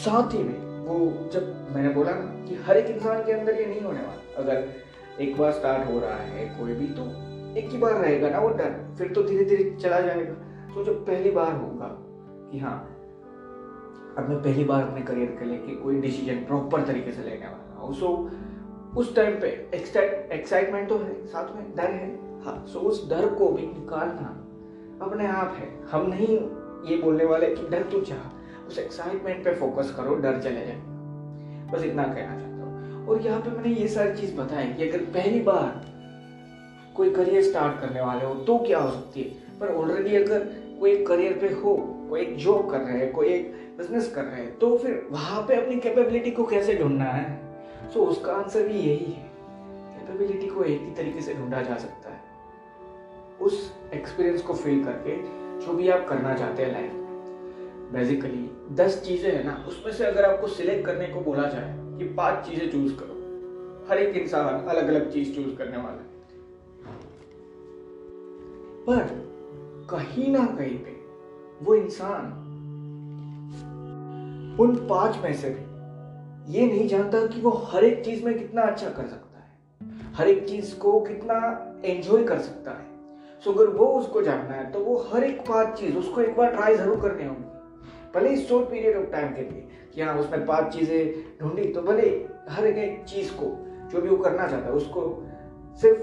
साथ 0.04 0.34
ही 0.34 0.44
में 0.44 0.86
वो 0.86 1.30
जब 1.34 1.74
मैंने 1.76 1.90
बोला 1.90 2.12
ना 2.12 2.46
कि 2.48 2.56
हर 2.66 2.78
एक 2.78 2.96
इंसान 2.96 3.24
के 3.26 3.32
अंदर 3.32 3.60
ये 3.60 3.66
नहीं 3.66 3.82
होने 3.82 4.00
वाला, 4.00 4.22
अगर 4.38 5.22
एक 5.22 5.38
बार 5.38 5.52
स्टार्ट 5.52 5.90
हो 5.90 6.00
रहा 6.00 6.16
है 6.16 6.46
कोई 6.60 6.74
भी 6.76 6.88
तो 6.94 7.04
एक 7.60 7.70
ही 7.72 7.78
बार 7.78 7.94
रहेगा 7.96 8.30
ना 8.30 8.40
वो 8.40 8.50
डर 8.50 8.96
फिर 8.98 9.14
तो 9.14 9.24
धीरे 9.24 9.46
धीरे 9.46 9.70
चला 9.82 10.00
जाएगा। 10.02 10.34
तो 10.76 10.84
जब 10.84 11.06
पहली 11.06 11.32
बार 11.32 11.52
होगा 11.54 11.88
कि 12.52 12.60
हाँ 12.60 12.78
अब 14.18 14.30
मैं 14.30 14.38
पहली 14.42 14.64
बार 14.64 14.82
अपने 14.84 15.02
करियर 15.02 15.36
के 15.40 15.46
लेके 15.46 15.76
कोई 15.76 16.00
डिसीज़न 16.02 16.44
प्रॉपर 16.46 16.86
तरीके 16.86 17.12
से 17.12 17.24
लेने 17.24 17.46
वाला 17.46 17.82
हूँ। 17.82 17.94
सो 17.96 18.10
उस 18.98 19.16
टाइम 19.16 19.40
पे 19.42 19.48
एक्साइटमेंट 20.34 20.88
तो 20.90 20.98
है 20.98 21.26
साथ 21.28 21.56
में 21.56 21.72
डर 21.76 21.92
है। 21.92 22.10
हाँ। 22.46 22.66
सो 22.74 22.80
उस 22.80 23.10
डर 23.10 23.28
को 23.36 23.48
भी 23.50 23.62
निकालना 23.62 24.28
अपने 25.02 25.28
आप 25.28 25.56
है। 25.60 25.70
हम 25.92 26.06
नहीं 26.10 26.38
ये 26.90 26.98
बोलने 26.98 27.26
वाले 27.26 27.48
कि 27.56 27.68
डर 27.70 27.84
तू 27.92 28.02
चाह 28.02 28.68
उस 28.68 28.78
एक्साइटमेंट 28.80 29.44
पे 29.46 29.54
फोकस 29.56 29.94
करो 29.98 30.16
डर 30.16 30.40
चले 30.42 30.66
जाए। 30.66 30.82
बस 31.72 31.84
इतना 31.84 32.04
कहना 32.04 32.40
चाहता 32.40 32.66
हूँ। 32.66 33.08
और 33.08 33.22
यहाँ 33.22 33.40
पे 33.42 33.52
मैंने 33.52 33.74
ये 33.76 33.88
सारी 33.88 34.14
चीज़ 34.18 34.36
बताई 34.38 34.74
कि 34.74 34.90
अगर 34.90 35.06
पहली 35.14 35.40
बार 35.42 35.82
कोई 36.96 37.10
करियर 37.12 37.44
स्टार्ट 37.44 37.80
करने 37.82 38.02
वाले 38.02 38.26
हो 38.26 38.34
तो 38.46 38.58
क्या 38.58 38.80
हो 38.80 38.92
सकती 38.92 39.22
है? 39.22 39.60
पर 39.60 39.74
ऑलरेडी 39.76 40.16
अगर 40.16 40.40
कोई 40.80 41.04
करियर 41.06 41.38
पे 41.42 41.54
हो 41.54 41.76
कोई 42.10 42.22
एक 42.22 42.36
जॉब 42.38 42.70
कर 42.72 42.80
रहे 42.80 42.98
हैं 42.98 43.12
कोई 43.12 43.28
एक 43.28 43.63
बिज़नेस 43.78 44.12
कर 44.14 44.24
रहे 44.24 44.42
हैं 44.42 44.58
तो 44.60 44.78
फिर 44.78 45.08
वहाँ 45.12 45.42
पे 45.42 45.56
अपनी 45.56 45.80
कैपेबिलिटी 45.80 46.32
को 46.32 46.44
कैसे 46.44 46.76
ढूंढना 46.76 47.06
है? 47.06 47.42
सो 47.94 48.00
so, 48.00 48.08
उसका 48.08 48.34
आंसर 48.34 48.68
भी 48.68 48.74
यही 48.74 49.12
है। 49.12 49.32
कैपेबिलिटी 49.98 50.48
को 50.48 50.64
एक 50.64 50.82
ही 50.82 50.92
तरीके 50.96 51.22
से 51.22 51.34
ढूंढा 51.34 51.62
जा 51.62 51.78
सकता 51.78 52.10
है। 52.10 52.22
उस 53.42 53.72
एक्सपीरियंस 53.94 54.42
को 54.42 54.54
फील 54.54 54.84
करके 54.84 55.16
जो 55.66 55.74
भी 55.74 55.90
आप 55.90 56.06
करना 56.10 56.36
चाहते 56.36 56.64
हैं 56.64 56.72
लाइफ 56.72 56.92
बेसिकली 57.94 58.50
दस 58.76 59.02
चीज़ें 59.06 59.32
है 59.32 59.44
ना 59.44 59.66
उसमें 59.68 59.92
से 59.94 60.06
अगर 60.06 60.26
आपको 60.26 60.48
सिलेक्ट 60.48 60.86
करने 60.86 61.08
को 61.08 61.22
बोला 61.22 61.48
जाए 61.48 61.98
कि 61.98 62.06
पाँच 62.14 62.46
चीज़ें 62.48 62.72
चूज़ 62.72 62.94
करो 62.96 63.22
हर 63.90 63.98
एक 63.98 64.16
इंसान 64.16 64.66
अलग 64.66 64.88
अलग 64.88 65.12
चीज़ 65.12 65.34
चूज़ 65.36 65.56
करने 65.56 65.78
वाला 65.78 65.90
है। 65.90 66.12
पर 68.88 69.04
कहीं 69.90 70.32
ना 70.32 70.46
कहीं 70.58 70.78
पे 70.78 70.96
वो 71.62 71.76
इंसान 71.76 72.43
उन 74.60 74.76
पाँच 74.90 75.18
में 75.18 75.34
से 75.34 75.50
भी। 75.50 76.54
ये 76.54 76.66
नहीं 76.68 76.88
जानता 76.88 77.26
कि 77.28 77.42
वो 77.42 77.50
हर 77.50 77.84
एक 77.84 78.06
चीज़ 78.06 78.26
में 78.26 78.38
कितना 78.40 78.62
अच्छा 78.62 78.90
कर 78.90 79.06
सकता 79.08 79.40
है। 79.40 80.14
हर 80.14 80.28
एक 80.28 80.48
चीज़ 80.50 80.76
को 80.76 81.00
कितना 81.00 81.36
एंजॉय 81.86 82.24
कर 82.24 82.40
सकता 82.40 82.72
है। 82.72 82.86
सो 83.44 83.54
अगर 83.54 83.68
वो 83.68 83.86
उसको 83.86 84.22
जानना 84.22 84.54
है 84.54 84.72
तो 84.72 84.80
वो 84.80 85.10
हर 85.14 85.24
एक 85.24 85.42
पाँच 85.42 85.80
चीज़, 85.80 85.98
उसको 85.98 86.22
एक 86.22 86.36
बार 86.38 86.52
ट्राई 86.52 86.76
ज़रूर 86.76 87.00
करनी 87.00 87.26
होगी। 87.26 87.44
भले 88.16 88.30
ही 88.30 88.38
शॉर्ट 88.38 88.70
पीरियड 88.70 88.98
ऑफ़ 88.98 89.06
टाइम 89.06 89.34
के 89.36 89.42
लिए 89.42 89.68
कि 89.96 90.02
हाँ 90.02 90.16
उसने 90.16 90.38
पाँच 90.38 90.74
चीज़ें 90.74 91.14
ढूंढी 91.42 91.74
तो 91.74 91.82
भले 91.82 92.28
हर 92.50 92.68
एक 92.68 93.04
चीज़ 93.04 93.32
को, 93.34 93.46
जो 93.90 94.02
भी 94.02 94.10
वो 94.10 94.18
करना 94.18 94.48
चाहता 94.48 94.66
है, 94.66 94.74
उसको 94.74 95.28
सिर्फ़ 95.82 96.02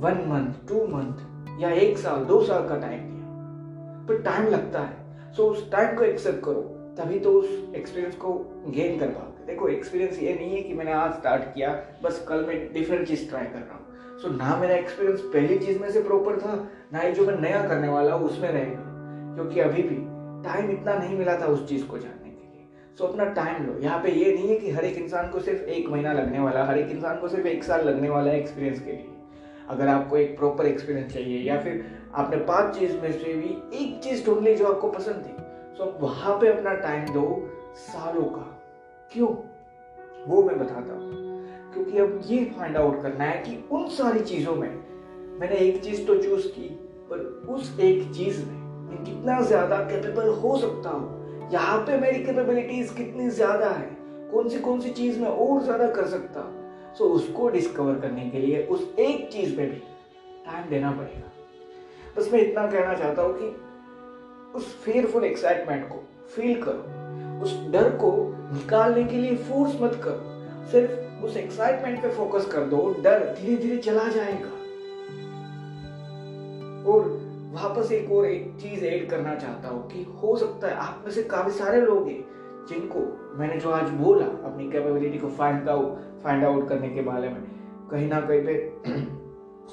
वन 0.00 0.24
मंथ 0.26 0.68
टू 0.68 0.86
मंथ 0.86 1.60
या 1.60 1.70
एक 1.70 1.98
साल, 1.98 2.24
दो 2.24 2.42
साल 2.42 2.68
का 2.68 2.76
टाइम 2.76 3.00
दिया। 3.00 4.06
पर 4.08 4.22
टाइम 4.22 4.48
लगता 4.48 4.80
है। 4.80 4.96
सो 5.32 5.44
उस 5.44 5.70
टाइम 5.70 5.96
को 5.96 6.04
एक्सेप्ट 6.04 6.44
करो। 6.44 6.74
तभी 6.98 7.18
तो 7.18 7.32
उस 7.32 7.48
एक्सपीरियंस 7.76 8.14
को 8.14 8.32
गेन 8.68 8.98
कर 8.98 9.08
पाओगे 9.08 9.46
देखो 9.46 9.68
एक्सपीरियंस 9.68 10.18
ये 10.22 10.34
नहीं 10.34 10.56
है 10.56 10.62
कि 10.62 10.74
मैंने 10.74 10.92
आज 10.92 11.12
स्टार्ट 11.12 11.42
किया 11.54 11.68
बस 12.02 12.24
कल 12.28 12.44
मैं 12.46 12.56
डिफरेंट 12.72 13.06
चीज़ 13.08 13.28
ट्राई 13.28 13.44
कर 13.44 13.58
रहा 13.58 13.74
हूँ। 13.74 14.18
सो 14.18 14.28
so, 14.28 14.34
ना 14.34 14.56
मेरा 14.56 14.74
एक्सपीरियंस 14.74 15.20
पहली 15.34 15.58
चीज़ 15.58 15.78
में 15.78 15.90
से 15.90 16.02
प्रॉपर 16.02 16.40
था 16.40 16.54
ना 16.92 17.00
ही 17.00 17.12
जो 17.12 17.26
मैं 17.26 17.40
नया 17.40 17.62
करने 17.68 17.88
वाला 17.88 18.14
हूँ 18.14 18.28
उसमें 18.28 18.48
रहेगा 18.48 19.34
क्योंकि 19.34 19.60
अभी 19.60 19.82
भी 19.82 19.96
टाइम 20.44 20.70
इतना 20.70 20.94
नहीं 20.94 21.18
मिला 21.18 21.38
था 21.40 21.46
उस 21.46 21.68
चीज़ 21.68 21.84
को 21.86 21.98
जानने 21.98 22.30
के 22.30 22.46
लिए। 22.46 22.96
सो 22.98 23.04
अपना 23.04 23.24
टाइम 23.24 23.66
लो। 23.66 23.78
यहाँ 23.78 24.02
पे 24.02 24.12
ये 24.12 24.34
नहीं 24.34 24.48
है 24.48 24.56
कि 24.56 24.70
हर 24.70 24.84
एक 24.84 24.96
इंसान 24.98 25.28
को 25.28 25.40
सिर्फ़ 25.40 25.62
एक 25.62 25.88
महीना 25.88 26.12
लगने 26.12 26.40
वाला 26.40 26.64
हर 26.64 26.78
एक 26.78 26.90
इंसान 26.90 27.18
को 27.18 27.28
सिर्फ़ 27.28 27.46
एक 27.46 27.64
साल 27.64 27.88
लगने 27.88 28.08
वाला 28.08 28.30
है 28.30 28.40
एक्सपीरियंस 28.40 28.80
के 28.80 28.92
लिए। 28.92 29.06
अगर 29.68 29.88
आपको 29.88 30.16
एक 30.16 30.36
प्रॉपर 30.38 30.66
एक्सपीरियंस 30.66 31.12
चाहिए 31.12 31.38
या 31.48 31.60
फिर 31.60 31.84
आपने 32.14 32.36
पाँच 32.44 32.78
चीज़ 32.78 32.96
में 32.96 33.12
से 33.12 33.34
भी 33.34 33.56
एक 33.84 34.00
चीज़ 34.04 34.24
ढूंढ 34.26 34.42
ली 34.42 34.54
जो 34.54 34.66
आपको 34.66 34.90
पसंद 34.90 35.24
थी 35.26 35.47
तो 35.78 35.84
आप 35.84 35.98
वहाँ 36.00 36.38
पे 36.40 36.48
अपना 36.48 36.74
टाइम 36.74 37.04
दो 37.04 37.50
सालों 37.76 38.22
का। 38.22 38.60
क्यों? 39.12 39.28
वो 40.26 40.42
मैं 40.42 40.58
बताता 40.58 40.92
हूँ। 40.92 41.10
क्योंकि 41.72 41.98
अब 41.98 42.20
ये 42.26 42.44
फाइंड 42.44 42.76
आउट 42.76 43.02
करना 43.02 43.24
है 43.24 43.42
कि 43.42 43.68
उन 43.72 43.88
सारी 43.88 44.20
चीज़ों 44.20 44.54
में 44.56 44.84
मैंने 45.40 45.56
एक 45.56 45.84
चीज़ 45.84 46.06
तो 46.06 46.22
चूज़ 46.22 46.48
की 46.48 46.68
पर 47.10 47.18
उस 47.48 47.80
एक 47.80 48.14
चीज़ 48.14 48.46
में 48.46 48.56
मैं 48.90 49.04
कितना 49.04 49.40
ज़्यादा 49.40 49.76
कैपेबल 49.76 50.28
हो 50.28 50.58
सकता 50.58 50.90
हूँ? 50.90 51.50
यहाँ 51.52 51.78
पे 51.78 51.98
मेरी 51.98 52.24
कैपेबिलिटीज 52.24 52.90
कितनी 52.90 53.30
ज़्यादा 53.30 53.70
है? 53.70 53.96
कौन 54.32 54.48
सी 54.48 54.58
कौन 54.58 54.80
सी 54.80 54.90
चीज़ 54.90 55.20
में 55.20 55.28
और 55.28 55.62
ज़्यादा 55.62 55.90
कर 55.90 56.06
सकता 56.06 56.40
हूँ? 56.40 56.72
सो 56.94 57.04
so, 57.04 57.10
उसको 57.10 57.48
डिस्कवर 57.48 57.94
करने 57.94 58.30
के 58.30 58.38
लिए 58.38 58.66
उस 58.66 58.94
एक 58.98 59.32
चीज़ 59.32 59.56
में 59.56 59.70
भी 59.70 59.76
टाइम 60.46 60.68
देना 60.70 60.90
पड़ेगा। 60.90 61.30
बस 62.16 62.32
मैं 62.32 62.40
इतना 62.40 62.66
कहना 62.66 62.94
चाहता 62.94 63.22
हूँ 63.22 63.34
कि 63.34 63.67
उस 64.54 64.84
फेयरफुल 64.84 65.24
एक्साइटमेंट 65.24 65.88
को 65.88 66.04
फील 66.36 66.62
करो। 66.62 67.42
उस 67.42 67.66
डर 67.70 67.88
को 67.90 68.34
निकालने 68.52 69.04
के 69.04 69.16
लिए 69.16 69.36
फोर्स 69.36 69.80
मत 69.80 70.00
करो। 70.04 70.66
सिर्फ़ 70.66 71.24
उस 71.24 71.36
एक्साइटमेंट 71.36 72.02
पे 72.02 72.08
फोकस 72.08 72.46
कर 72.46 72.60
दो। 72.60 72.96
डर 73.02 73.36
धीरे 73.40 73.56
धीरे 73.56 73.76
चला 73.76 74.08
जाएगा। 74.08 74.48
और 76.90 77.28
वापस 77.52 77.92
एक 77.92 78.12
और 78.12 78.26
एक 78.26 78.56
चीज़ 78.60 78.84
ऐड 78.84 79.10
करना 79.10 79.34
चाहता 79.34 79.68
हूँ 79.68 79.88
कि 79.90 80.02
हो 80.02 80.36
सकता 80.36 80.68
है 80.68 80.74
आप 80.74 81.02
में 81.04 81.12
से 81.12 81.22
काफ़ी 81.22 81.52
सारे 81.52 81.80
लोग 81.80 82.08
हैं 82.08 82.24
जिनको 82.68 83.00
मैंने 83.38 83.56
जो 83.56 83.70
आज 83.70 83.90
बोला, 83.90 84.24
अपनी 84.24 84.70
कैपेबिलिटी 84.70 85.18
को 85.18 85.28
फाइंड 85.28 85.68
आउट 85.68 86.22
फाइंड 86.24 86.44
आउट 86.44 86.68
करने 86.68 86.88
के 86.88 87.02
बारे 87.02 87.28
में, 87.28 87.42
कहीं 87.90 88.08
ना 88.08 88.20
कहीं 88.20 88.42
पे 88.42 88.54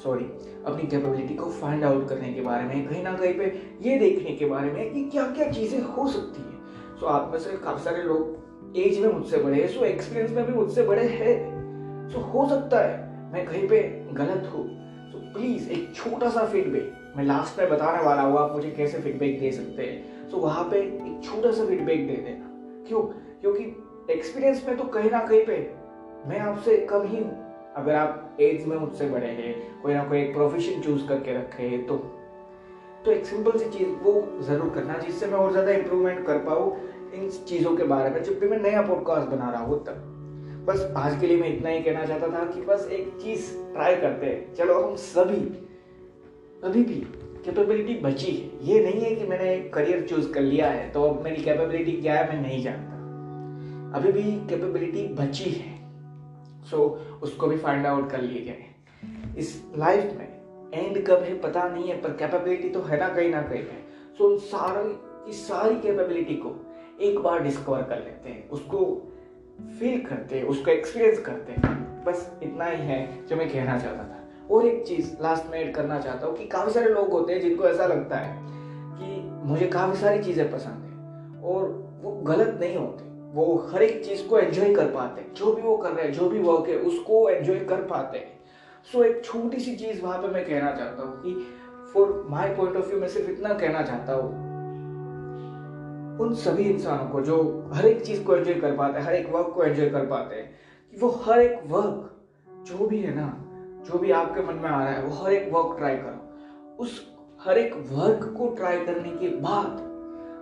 सॉरी 0.04 0.24
अपनी 0.66 0.88
कैपेबिलिटी 0.88 1.36
को 1.36 1.50
फाइंड 1.52 1.84
आउट 1.84 2.08
करने 2.10 2.34
के 2.34 2.42
बारे 2.42 2.64
में 2.64 2.88
कहीं 2.88 3.04
ना 3.04 3.14
कहीं 3.14 3.34
पे 3.34 3.46
ये 3.82 3.98
देखने 4.00 4.36
के 4.36 4.46
बारे 4.46 4.72
में 4.72 4.94
कि 4.94 5.04
क्या 5.04 5.24
क्या 5.32 5.52
चीज़ें 5.52 5.82
हो 5.82 6.08
सकती 6.08 6.42
है। 6.42 6.54
सो 7.00 7.06
so, 7.06 7.12
आप 7.12 7.30
में 7.32 7.40
से 7.40 7.58
काफ़ी 7.58 7.84
सारे 7.84 8.04
लोग 8.04 8.78
एज 8.78 9.00
में 9.00 9.14
मुझसे 9.14 9.38
बड़े 9.38 9.62
हैं 9.62 9.68
सो 9.68 9.84
एक्सपीरियंस 9.86 10.32
में 10.32 10.46
भी 10.46 10.54
मुझसे 10.54 10.84
बड़े 10.84 11.08
हैं। 11.08 12.10
सो 12.10 12.20
so, 12.20 12.34
हो 12.34 12.48
सकता 12.50 12.80
है 12.80 13.32
मैं 13.34 13.46
कहीं 13.46 13.68
पे 13.68 13.82
गलत 14.14 14.52
हूँ। 14.54 14.68
सो 15.12 15.18
प्लीज़ 15.34 15.70
एक 15.70 15.94
छोटा 15.96 16.30
सा 16.30 16.46
फीडबैक 16.46 17.14
मैं 17.18 17.24
लास्ट 17.24 17.60
में 17.60 17.70
बताने 17.70 18.04
वाला 18.04 18.22
हूँ 18.22 18.38
आप 18.40 18.52
मुझे 18.52 18.70
कैसे 18.72 19.00
फीडबैक 19.00 19.40
दे 19.40 19.52
सकते 19.52 19.84
हैं। 19.84 20.30
सो 20.30 20.38
वहाँ 20.38 20.64
पे 20.64 20.80
एक 20.80 21.22
छोटा 21.24 21.52
सा 21.52 21.66
फीडबैक 21.66 22.08
दे 22.08 22.16
देना। 22.16 22.52
क्यों? 22.88 23.02
क्योंकि 23.42 23.64
एक्सपीरियंस 24.14 24.66
में 24.68 24.78
तो 24.78 24.84
कहीं 24.84 25.12
ना 25.12 25.20
कहीं 25.20 25.46
पे 25.46 25.58
मैं 26.28 26.40
आपसे 26.40 26.78
कम 26.78 27.02
ही 27.02 27.18
हूँ। 27.18 27.45
अगर 27.76 27.96
आप 27.96 28.38
एज 28.42 28.66
में 28.66 28.78
मुझसे 28.78 29.08
बड़े 29.10 29.28
हैं, 29.28 29.82
कोई 29.82 29.94
ना 29.94 30.04
कोई 30.04 30.20
एक 30.20 30.34
प्रोफेशन 30.34 30.82
चूज़ 30.82 31.08
करके 31.08 31.38
रखे 31.38 31.64
हैं 31.64 31.86
तो 31.88 31.98
तो 33.06 33.12
एक 33.12 33.26
सिंपल 33.26 33.58
सी 33.60 33.66
चीज़ 33.70 33.90
वो 34.04 34.14
ज़रूर 34.44 34.70
करना 34.76 34.98
जिससे 35.00 35.28
मैं 35.28 35.38
और 35.40 35.52
ज़्यादा 35.52 35.72
इम्प्रूवमेंट 35.72 36.26
कर 36.28 36.38
पाऊँ 36.46 36.72
इन 37.16 37.30
चीज़ों 37.48 37.76
के 37.78 37.84
बारे 37.84 38.10
में। 38.10 38.22
जब 38.24 38.40
भी 38.40 38.48
मैं 38.48 38.58
नया 38.60 38.82
पॉडकास्ट 38.82 39.28
बना 39.30 39.50
रहा 39.52 39.64
हूँ, 39.64 39.84
तब। 39.86 40.66
बस 40.68 40.94
आज 40.98 41.20
के 41.22 41.28
लिए 41.28 41.38
मैं 41.38 41.50
इतना 41.50 41.70
ही 41.70 41.82
कहना 41.82 42.06
चाहता 42.06 42.28
था 42.30 42.46
कि 42.46 42.62
बस 42.62 42.88
एक 42.92 43.14
चीज़ 43.22 43.52
ट्राई 43.74 43.96
करते 43.96 44.26
हैं। 44.26 44.54
चलो 44.56 44.82
हम 44.82 44.96
सभी, 44.98 45.42
अभी 46.64 46.84
भी 46.84 46.96
कैपेबिलिटी 47.46 47.94
बची 48.02 48.32
है। 48.32 48.68
ये 48.68 48.80
नहीं 48.84 49.02
है 49.02 49.16
कि 49.16 49.28
मैंने 49.28 49.54
एक 49.54 49.74
करियर 49.74 50.06
चूज़ 50.10 50.32
कर 50.34 50.42
लिया 50.42 50.70
है 50.70 50.90
तो 50.92 51.04
अब 51.04 51.24
मेरी 51.24 51.44
कैपेबिलिटी 51.44 51.92
क्या 51.92 52.14
है, 52.16 52.28
मैं 52.30 52.42
नहीं 52.42 52.64
जानता। 52.64 53.98
अभी 53.98 54.12
भी 54.12 54.32
कैपेबिलिटी 54.50 55.08
बची 55.16 55.50
है। 55.52 55.74
सो 56.66 56.78
so, 56.78 57.24
उसको 57.24 57.48
भी 57.48 57.58
फाइंड 57.58 57.86
आउट 57.86 58.10
कर 58.10 58.22
लिए 58.22 58.42
गए। 58.42 58.66
इस 59.38 59.64
लाइफ 59.78 60.14
में 60.18 60.72
एंड 60.74 61.06
कब 61.08 61.24
है 61.24 61.40
पता 61.40 61.68
नहीं 61.68 61.90
है 61.90 62.02
पर 62.02 62.10
कैपेबिलिटी 62.10 62.70
तो 62.70 62.82
है 62.82 63.00
ना 63.00 63.10
कहीं 63.10 63.30
ना 63.30 63.42
कहीं 63.42 63.64
है। 63.64 63.84
सो 64.18 64.36
so, 64.36 64.42
सारी 64.42 64.94
की 65.26 65.34
सारी 65.34 65.76
कैपेबिलिटी 65.76 66.36
को 66.36 66.56
एक 67.02 67.20
बार 67.20 67.44
डिस्कवर 67.44 67.82
कर 67.82 67.98
लेते 67.98 68.30
हैं। 68.30 68.50
उसको 68.50 69.12
फील 69.80 70.02
करते 70.02 70.38
हैं 70.38 70.44
उसको 70.44 70.72
एक्सपीरियंस 70.72 71.20
करते 71.20 71.52
हैं। 71.52 72.04
बस 72.04 72.40
इतना 72.44 72.66
ही 72.66 72.82
है 72.82 73.26
जो 73.28 73.36
मैं 73.36 73.50
कहना 73.50 73.78
चाहता 73.80 74.04
था। 74.04 74.22
और 74.52 74.66
एक 74.66 74.86
चीज़ 74.88 75.16
लास्ट 75.22 75.52
में 75.52 75.60
ऐड 75.60 75.74
करना 75.76 76.00
चाहता 76.00 76.28
हूँ 76.28 76.36
कि 76.36 76.46
काफ़ी 76.46 76.74
सारे 76.74 76.90
लोग 76.90 77.10
होते 77.10 77.34
हैं 77.34 77.42
जिनको 77.42 77.64
ऐसा 77.64 77.86
लगता 77.86 78.18
है 78.18 78.38
कि 79.00 79.22
मुझे 79.48 79.68
काफ़ी 79.68 79.98
सारी 79.98 80.24
चीज़ें 80.24 80.52
पसंद 80.52 80.84
है 80.84 81.42
और 81.44 81.70
वो 82.02 82.12
गलत 82.12 82.58
नहीं 82.62 82.78
होते। 82.78 83.15
वो 83.36 83.70
हर 83.74 83.84
एक 83.84 84.06
चीज़ 84.06 84.28
को 84.28 84.40
एंजॉय 84.40 84.74
कर 84.76 84.86
पाते 84.86 85.22
हैं। 85.22 85.34
जो 85.34 85.54
भी 85.54 85.62
वो 85.62 85.78
कर 85.78 85.92
रहे 85.92 86.06
हैं, 86.06 86.14
जो 86.14 86.30
भी 86.30 86.40
वर्क 86.40 86.70
है, 86.70 86.78
उसको 86.78 87.30
एंजॉय 87.30 87.60
कर 87.60 87.82
पाते 87.82 88.18
हैं। 88.18 88.40
सो 88.92 89.04
एक 89.04 89.26
छोटी 89.26 89.60
सी 89.60 89.76
चीज़ 89.76 90.02
वहाँ 90.02 90.22
पे 90.22 90.28
मैं 90.28 90.46
कहना 90.46 90.72
चाहता 90.72 91.04
हूँ 91.04 91.22
कि 91.22 91.48
for 91.94 92.28
my 92.30 92.50
point 92.50 92.76
of 92.78 92.88
view 92.88 93.00
मैं 93.00 93.08
सिर्फ़ 93.08 93.30
इतना 93.30 93.54
कहना 93.54 93.82
चाहता 93.82 94.14
हूँ। 94.14 94.46
उन 96.20 96.34
सभी 96.34 96.64
इंसानों 96.64 97.10
को 97.10 97.22
जो 97.22 97.70
हर 97.74 97.86
एक 97.86 98.06
चीज़ 98.06 98.24
को 98.24 98.36
एंजॉय 98.36 98.54
कर 98.54 98.76
पाते 98.76 99.00
हैं, 99.00 99.06
हर 99.06 99.16
एक 99.16 99.30
वर्क 99.30 99.52
को 99.56 99.64
एंजॉय 99.64 99.90
कर 99.90 100.06
पाते 100.06 100.36
हैं, 100.36 100.56
कि 100.92 100.98
वो 100.98 101.08
हर 101.08 101.40
एक 101.40 101.60
वर्क 101.66 102.12
जो 102.50 102.88
भी 102.88 103.00
है 103.00 103.16
ना, 103.16 103.44
जो 103.88 103.98
भी 103.98 104.12
आपके 104.12 104.42
मन 104.42 104.54
में 104.54 104.70
आ 104.70 104.84
रहा 104.84 104.94
है, 104.94 105.04
वो 105.04 105.24
हर 105.24 105.34
एक 105.34 105.54
वर्क 105.54 105.76
ट्राई 105.78 105.96
करो। 105.96 106.22
उस 106.80 107.16
हर 107.42 107.58
एक 107.58 107.74
वर्क 107.76 108.36
को 108.38 108.48
ट्राई 108.48 108.86
करने 108.86 109.10
के 109.10 109.28
बाद 109.28 109.95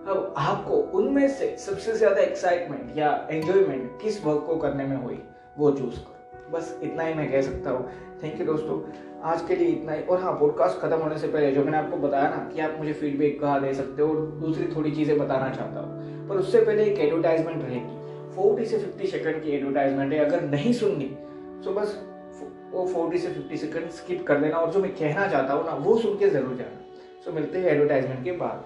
अब 0.07 0.33
आपको 0.38 0.77
उनमें 1.00 1.27
से 1.29 1.55
सबसे 1.57 1.93
ज़्यादा 1.93 2.22
एक्साइटमेंट 2.22 2.98
या 2.98 3.10
एंजॉयमेंट 3.31 4.01
किस 4.01 4.24
वर्क 4.25 4.43
को 4.48 4.55
करने 4.57 4.86
में 4.86 4.95
हुई, 4.98 5.19
वो 5.57 5.72
चूज़ 5.72 5.95
करो। 5.95 6.51
बस 6.51 6.79
इतना 6.83 7.03
ही 7.03 7.13
मैं 7.13 7.31
कह 7.31 7.41
सकता 7.41 7.72
हूँ। 7.72 7.89
थैंक 8.24 8.39
यू 8.39 8.45
दोस्तों। 8.45 8.79
आज 9.24 9.41
के 9.48 9.55
लिए 9.55 9.67
इतना 9.67 9.93
ही। 9.93 10.01
और 10.01 10.22
हाँ 10.22 10.33
पॉडकास्ट 10.39 10.79
खत्म 10.79 10.98
होने 10.98 11.17
से 11.17 11.27
पहले 11.27 11.51
जो 11.51 11.63
मैंने 11.63 11.77
आपको 11.77 11.98
बताया 11.98 12.29
ना 12.29 12.50
कि 12.53 12.60
आप 12.62 12.75
मुझे 12.79 12.93
फीडबैक 12.93 13.39
कहा 13.41 13.57
दे 13.60 13.74
सकते 13.74 14.01
हो 14.01 14.10
और 14.10 14.25
दूसरी 14.41 14.67
थोड़ी 14.75 14.91
चीज़ें 14.91 15.17
बताना 15.19 15.50
चाहता 15.50 15.79
हूँ। 15.79 16.27
पर 16.29 16.38
उससे 16.38 16.62
पहले 16.62 16.86
एक 16.86 17.00
एडवर्टाइजमेंट 17.00 17.63
रहेगी। 17.63 18.36
फोर्टी 18.36 18.65
से 18.65 18.77
फिफ्टी 18.77 19.07
सेकंड 19.07 19.43
की 19.43 19.51
एडवर्टाइजमेंट 19.51 20.13
है। 20.13 20.19
अगर 20.25 20.41
नहीं 20.43 20.74
सुननी 20.74 21.05
तो 21.65 21.74
बस 21.74 21.98
वो 22.72 22.86
फोर्टी 22.88 23.17
से 23.17 23.27
फिफ्टी 23.29 23.57
सेकंड 23.57 23.89
स्किप 23.93 24.25
कर 24.27 24.38
देना। 24.38 24.57
और 24.57 24.72
जो 24.72 24.79
मैं 24.79 24.91
कहना 24.93 25.27
चाहता 25.27 25.53
हूँ 25.53 25.65
ना, 25.65 25.74
वो 25.74 25.98
सुन 25.98 26.17
के 26.17 26.29
ज़रूर 26.29 26.55
जाना। 26.57 27.22
सो 27.25 27.31
मिलते 27.31 27.60
हैं 27.60 27.72
एडवर्टाइजमेंट 27.72 28.24
के 28.24 28.31
बाद। 28.38 28.63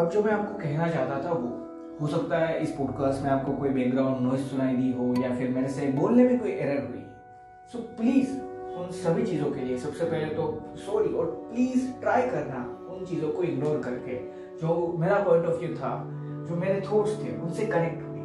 अब 0.00 0.10
जो 0.10 0.22
मैं 0.22 0.32
आपको 0.32 0.58
कहना 0.58 0.86
चाहता 0.88 1.16
था 1.24 1.32
वो 1.32 1.48
हो 2.00 2.06
सकता 2.06 2.38
है 2.38 2.62
इस 2.62 2.70
पॉडकास्ट 2.70 3.22
में 3.22 3.30
आपको 3.30 3.52
कोई 3.52 3.68
बैकग्राउंड 3.68 4.20
नॉइज़ 4.20 4.42
सुनाई 4.42 4.76
दी 4.76 4.92
हो 4.92 5.14
या 5.22 5.34
फिर 5.36 5.48
मेरे 5.48 5.68
से 5.68 5.86
बोलने 5.86 6.24
में 6.24 6.38
कोई 6.40 6.50
एरर 6.50 6.86
हुई। 6.86 7.04
सो 7.72 7.78
so, 7.78 7.84
प्लीज़ 7.84 8.30
उन 8.76 8.90
सभी 8.90 9.22
चीज़ों 9.22 9.50
के 9.50 9.60
लिए 9.60 9.78
सबसे 9.78 10.04
पहले 10.04 10.34
तो 10.34 10.62
सॉरी 10.76 11.12
और 11.14 11.26
प्लीज़ 11.26 11.90
ट्राई 12.00 12.22
करना 12.22 12.62
उन 12.90 13.04
चीज़ों 13.06 13.32
को 13.32 13.42
इग्नोर 13.42 13.78
करके 13.78 14.16
जो 14.62 14.96
मेरा 14.98 15.18
पॉइंट 15.24 15.46
ऑफ़ 15.46 15.58
व्यू 15.58 15.76
था 15.76 15.92
जो 16.48 16.56
मेरे 16.56 16.80
थॉट्स 16.92 17.18
थे 17.18 17.36
उनसे 17.36 17.66
कनेक्ट 17.66 18.08
हुई। 18.08 18.24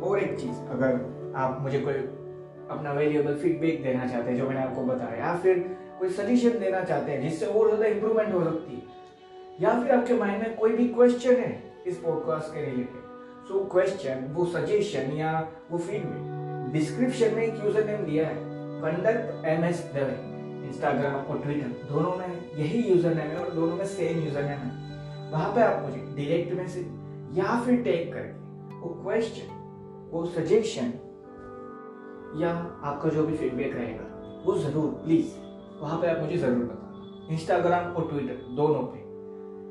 और 0.00 0.18
एक 0.18 0.38
चीज़ 0.40 0.68
अगर 0.70 1.32
आप 1.36 1.58
मुझे 1.60 1.80
कोई 1.80 1.94
अपना 1.94 2.92
वेरिएबल 2.92 3.34
फीडबैक 3.34 3.82
देना 3.82 4.06
चाहते 4.06 4.30
हैं 4.30 4.38
जो 4.38 4.48
मैंने 4.48 4.62
आपको 4.62 4.82
बताया 4.82 5.26
या 5.26 5.34
फिर 5.36 5.58
कोई 5.98 6.08
सजेशन 6.08 6.58
देना 6.58 6.84
चाहते 6.84 7.12
हैं 7.12 7.22
जिससे 7.22 7.46
और 7.46 7.66
ज़्यादा 7.66 7.86
इंप्रूवमेंट 7.86 8.34
हो 8.34 8.44
सकती 8.44 8.74
है 8.76 8.98
या 9.58 9.80
फिर 9.82 9.92
आपके 9.92 10.14
माइंड 10.14 10.42
में 10.42 10.56
कोई 10.56 10.72
भी 10.76 10.86
क्वेश्चन 10.88 11.36
है 11.36 11.52
इस 11.86 11.96
पॉडकास्ट 11.98 12.54
के 12.54 12.64
रिलेटेड 12.64 13.46
सो 13.48 13.64
क्वेश्चन 13.72 14.26
वो 14.34 14.44
सजेशन 14.46 15.12
या 15.16 15.32
वो 15.70 15.78
फीडबैक 15.78 16.72
डिस्क्रिप्शन 16.72 17.34
में 17.34 17.42
एक 17.42 17.64
यूज़र 17.64 17.84
नेम 17.86 18.04
दिया 18.06 18.26
है 18.28 18.36
conduct 18.82 19.46
M 19.48 19.64
S 19.64 19.84
Dave 19.94 20.16
Instagram 20.68 21.14
और 21.14 21.40
ट्विटर 21.42 21.68
दोनों 21.88 22.14
में 22.16 22.28
यही 22.58 22.82
यूज़र 22.82 23.14
नेम 23.14 23.30
है 23.30 23.38
और 23.44 23.50
दोनों 23.54 23.76
में 23.76 23.84
सेम 23.86 24.22
यूज़र 24.24 24.42
नेम 24.42 24.58
है। 24.58 25.30
वहाँ 25.32 25.52
पे 25.54 25.62
आप 25.62 25.82
मुझे 25.84 26.00
डायरेक्ट 26.16 26.52
मैसेज 26.58 27.38
या 27.38 27.60
फिर 27.64 27.82
टेक 27.82 28.12
करके 28.12 28.78
वो 28.80 28.94
क्वेश्चन 29.02 29.56
वो 30.10 30.24
सजेशन 30.36 30.92
या 32.40 32.50
आपका 32.84 33.08
जो 33.08 33.26
भी 33.26 33.36
फीडबैक 33.36 33.74
रहेगा, 33.74 34.04
वो 34.44 34.58
ज़रूर 34.58 34.90
प्लीज़ 35.04 35.34
वहाँ 35.80 36.00
पे 36.00 36.10
आप 36.10 36.20
मुझे 36.22 36.36
ज़रूर 36.36 36.64
बताना। 36.64 37.26
इंस्टाग्राम 37.32 37.92
और 37.92 38.08
ट्विटर 38.08 38.46
दोनों 38.56 38.82
पे। 38.82 39.06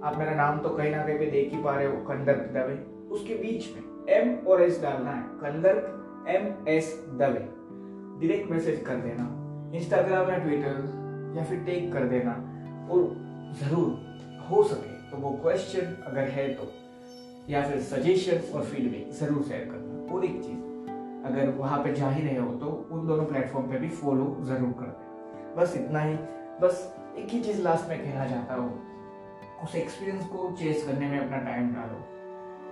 आप 0.07 0.17
मेरा 0.17 0.33
नाम 0.35 0.59
तो 0.59 0.69
कहीं 0.69 0.91
ना 0.91 1.03
कहीं 1.05 1.17
पे 1.19 1.25
देख 1.31 1.53
ही 1.53 1.61
पा 1.63 1.75
रहे 1.75 1.85
हो 1.85 1.95
कंदर्प 2.05 2.51
दवे। 2.53 2.75
उसके 3.15 3.33
बीच 3.35 3.65
में 3.75 3.81
एम 4.09 4.29
और 4.47 4.61
एस 4.63 4.81
डालना 4.81 5.11
है 5.11 5.23
Kandarp 5.41 6.29
M 6.29 6.45
S 6.69 6.91
Dave. 7.19 7.41
Direct 8.21 8.51
message 8.51 8.79
कर 8.87 8.95
देना। 8.97 9.25
इंस्टाग्राम 9.77 10.29
या 10.31 10.37
ट्विटर 10.37 11.35
या 11.37 11.43
फिर 11.43 11.59
टेक 11.65 11.91
कर 11.93 12.07
देना। 12.09 12.31
और 12.89 13.03
ज़रूर 13.61 14.47
हो 14.49 14.63
सके 14.63 14.95
तो 15.11 15.17
वो 15.17 15.31
क्वेश्चन 15.43 15.93
अगर 16.07 16.29
है 16.29 16.47
तो 16.53 16.71
या 17.49 17.67
फिर 17.69 17.81
सजेशन 17.83 18.53
और 18.53 18.63
फीडबैक 18.65 19.11
ज़रूर 19.19 19.43
शेयर 19.43 19.69
करना। 19.71 20.13
और 20.13 20.25
एक 20.25 20.41
चीज़, 20.43 20.65
अगर 21.27 21.53
वहाँ 21.57 21.83
पे 21.83 21.93
जा 21.93 22.09
ही 22.09 22.21
रहे 22.21 22.37
हो 22.37 22.51
तो 22.55 22.67
उन 22.91 23.07
दोनों 23.07 23.25
प्लेटफॉर्म 23.25 23.71
पे 23.71 23.79
भी 23.79 23.89
फॉलो 24.01 24.35
ज़रूर 24.45 24.73
कर 24.81 25.55
बस 25.57 25.77
इतना 25.77 26.01
ही। 26.01 26.15
बस 26.61 26.93
एक 27.17 27.29
ही 27.29 27.41
चीज़ 27.41 27.61
लास्ट 27.61 27.89
में 27.89 27.99
कहना 27.99 28.27
चाहता 28.27 28.55
हूँ। 28.55 28.86
उस 29.63 29.75
एक्सपीरियंस 29.75 30.25
को 30.25 30.51
चेस 30.59 30.85
करने 30.87 31.07
में 31.07 31.19
अपना 31.19 31.37
टाइम 31.45 31.73
डालो। 31.73 32.03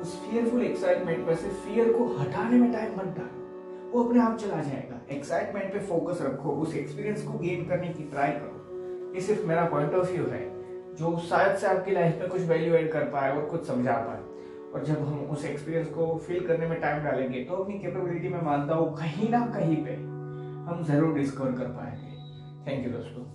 उस 0.01 0.19
फियरफुल 0.21 0.63
एक्साइटमेंट 0.63 1.25
पर 1.27 1.35
से 1.35 1.49
फियर 1.49 1.91
को 1.93 2.05
हटाने 2.17 2.57
में 2.57 2.71
टाइम 2.73 2.93
मत 2.93 3.15
डालो। 3.17 3.91
वो 3.91 4.03
अपने 4.03 4.19
आप 4.19 4.37
चला 4.37 4.61
जाएगा। 4.61 4.99
एक्साइटमेंट 5.11 5.71
पे 5.73 5.79
फोकस 5.79 6.21
रखो। 6.21 6.51
उस 6.51 6.75
एक्सपीरियंस 6.75 7.23
को 7.23 7.37
गेन 7.39 7.65
करने 7.65 7.87
की 7.87 8.03
ट्राई 8.03 8.31
करो। 8.31 9.13
ये 9.15 9.21
सिर्फ़ 9.21 9.45
मेरा 9.45 9.65
पॉइंट 9.65 9.93
ऑफ़ 9.93 10.11
व्यू 10.11 10.25
है, 10.25 10.43
जो 10.95 11.17
शायद 11.19 11.55
से 11.57 11.67
आपकी 11.67 11.91
लाइफ 11.91 12.19
में 12.19 12.29
कुछ 12.29 12.41
वैल्यू 12.41 12.73
एड 12.75 12.91
कर 12.91 13.03
पाए 13.03 13.35
और 13.35 13.45
कुछ 13.45 13.67
समझा 13.67 13.93
पाए। 13.93 14.23
और 14.73 14.83
जब 14.83 15.05
हम 15.07 15.29
उस 15.31 15.45
एक्सपीरियंस 15.45 15.87
को 15.87 16.15
फील 16.17 16.47
करने 16.47 16.67
में 16.67 16.79
टाइम 16.81 17.03
डालेंगे 17.03 17.43
तो 17.43 17.55
अपनी 17.55 17.79
कैपेबिलिटी 17.79 18.29
में 18.29 18.41
मानता 18.41 18.75
हूँ 18.75 18.95
कहीं 18.97 19.29
ना 19.29 19.45
कहीं 19.47 19.77
पे 19.85 19.93
हम 20.69 20.83
ज़रूर 20.83 21.13
डिस्कवर 21.13 21.51
कर 21.51 21.67
पाएँगे। 21.71 22.13
थैंक 22.67 22.85
यू 22.85 22.91
दोस्तों। 22.91 23.34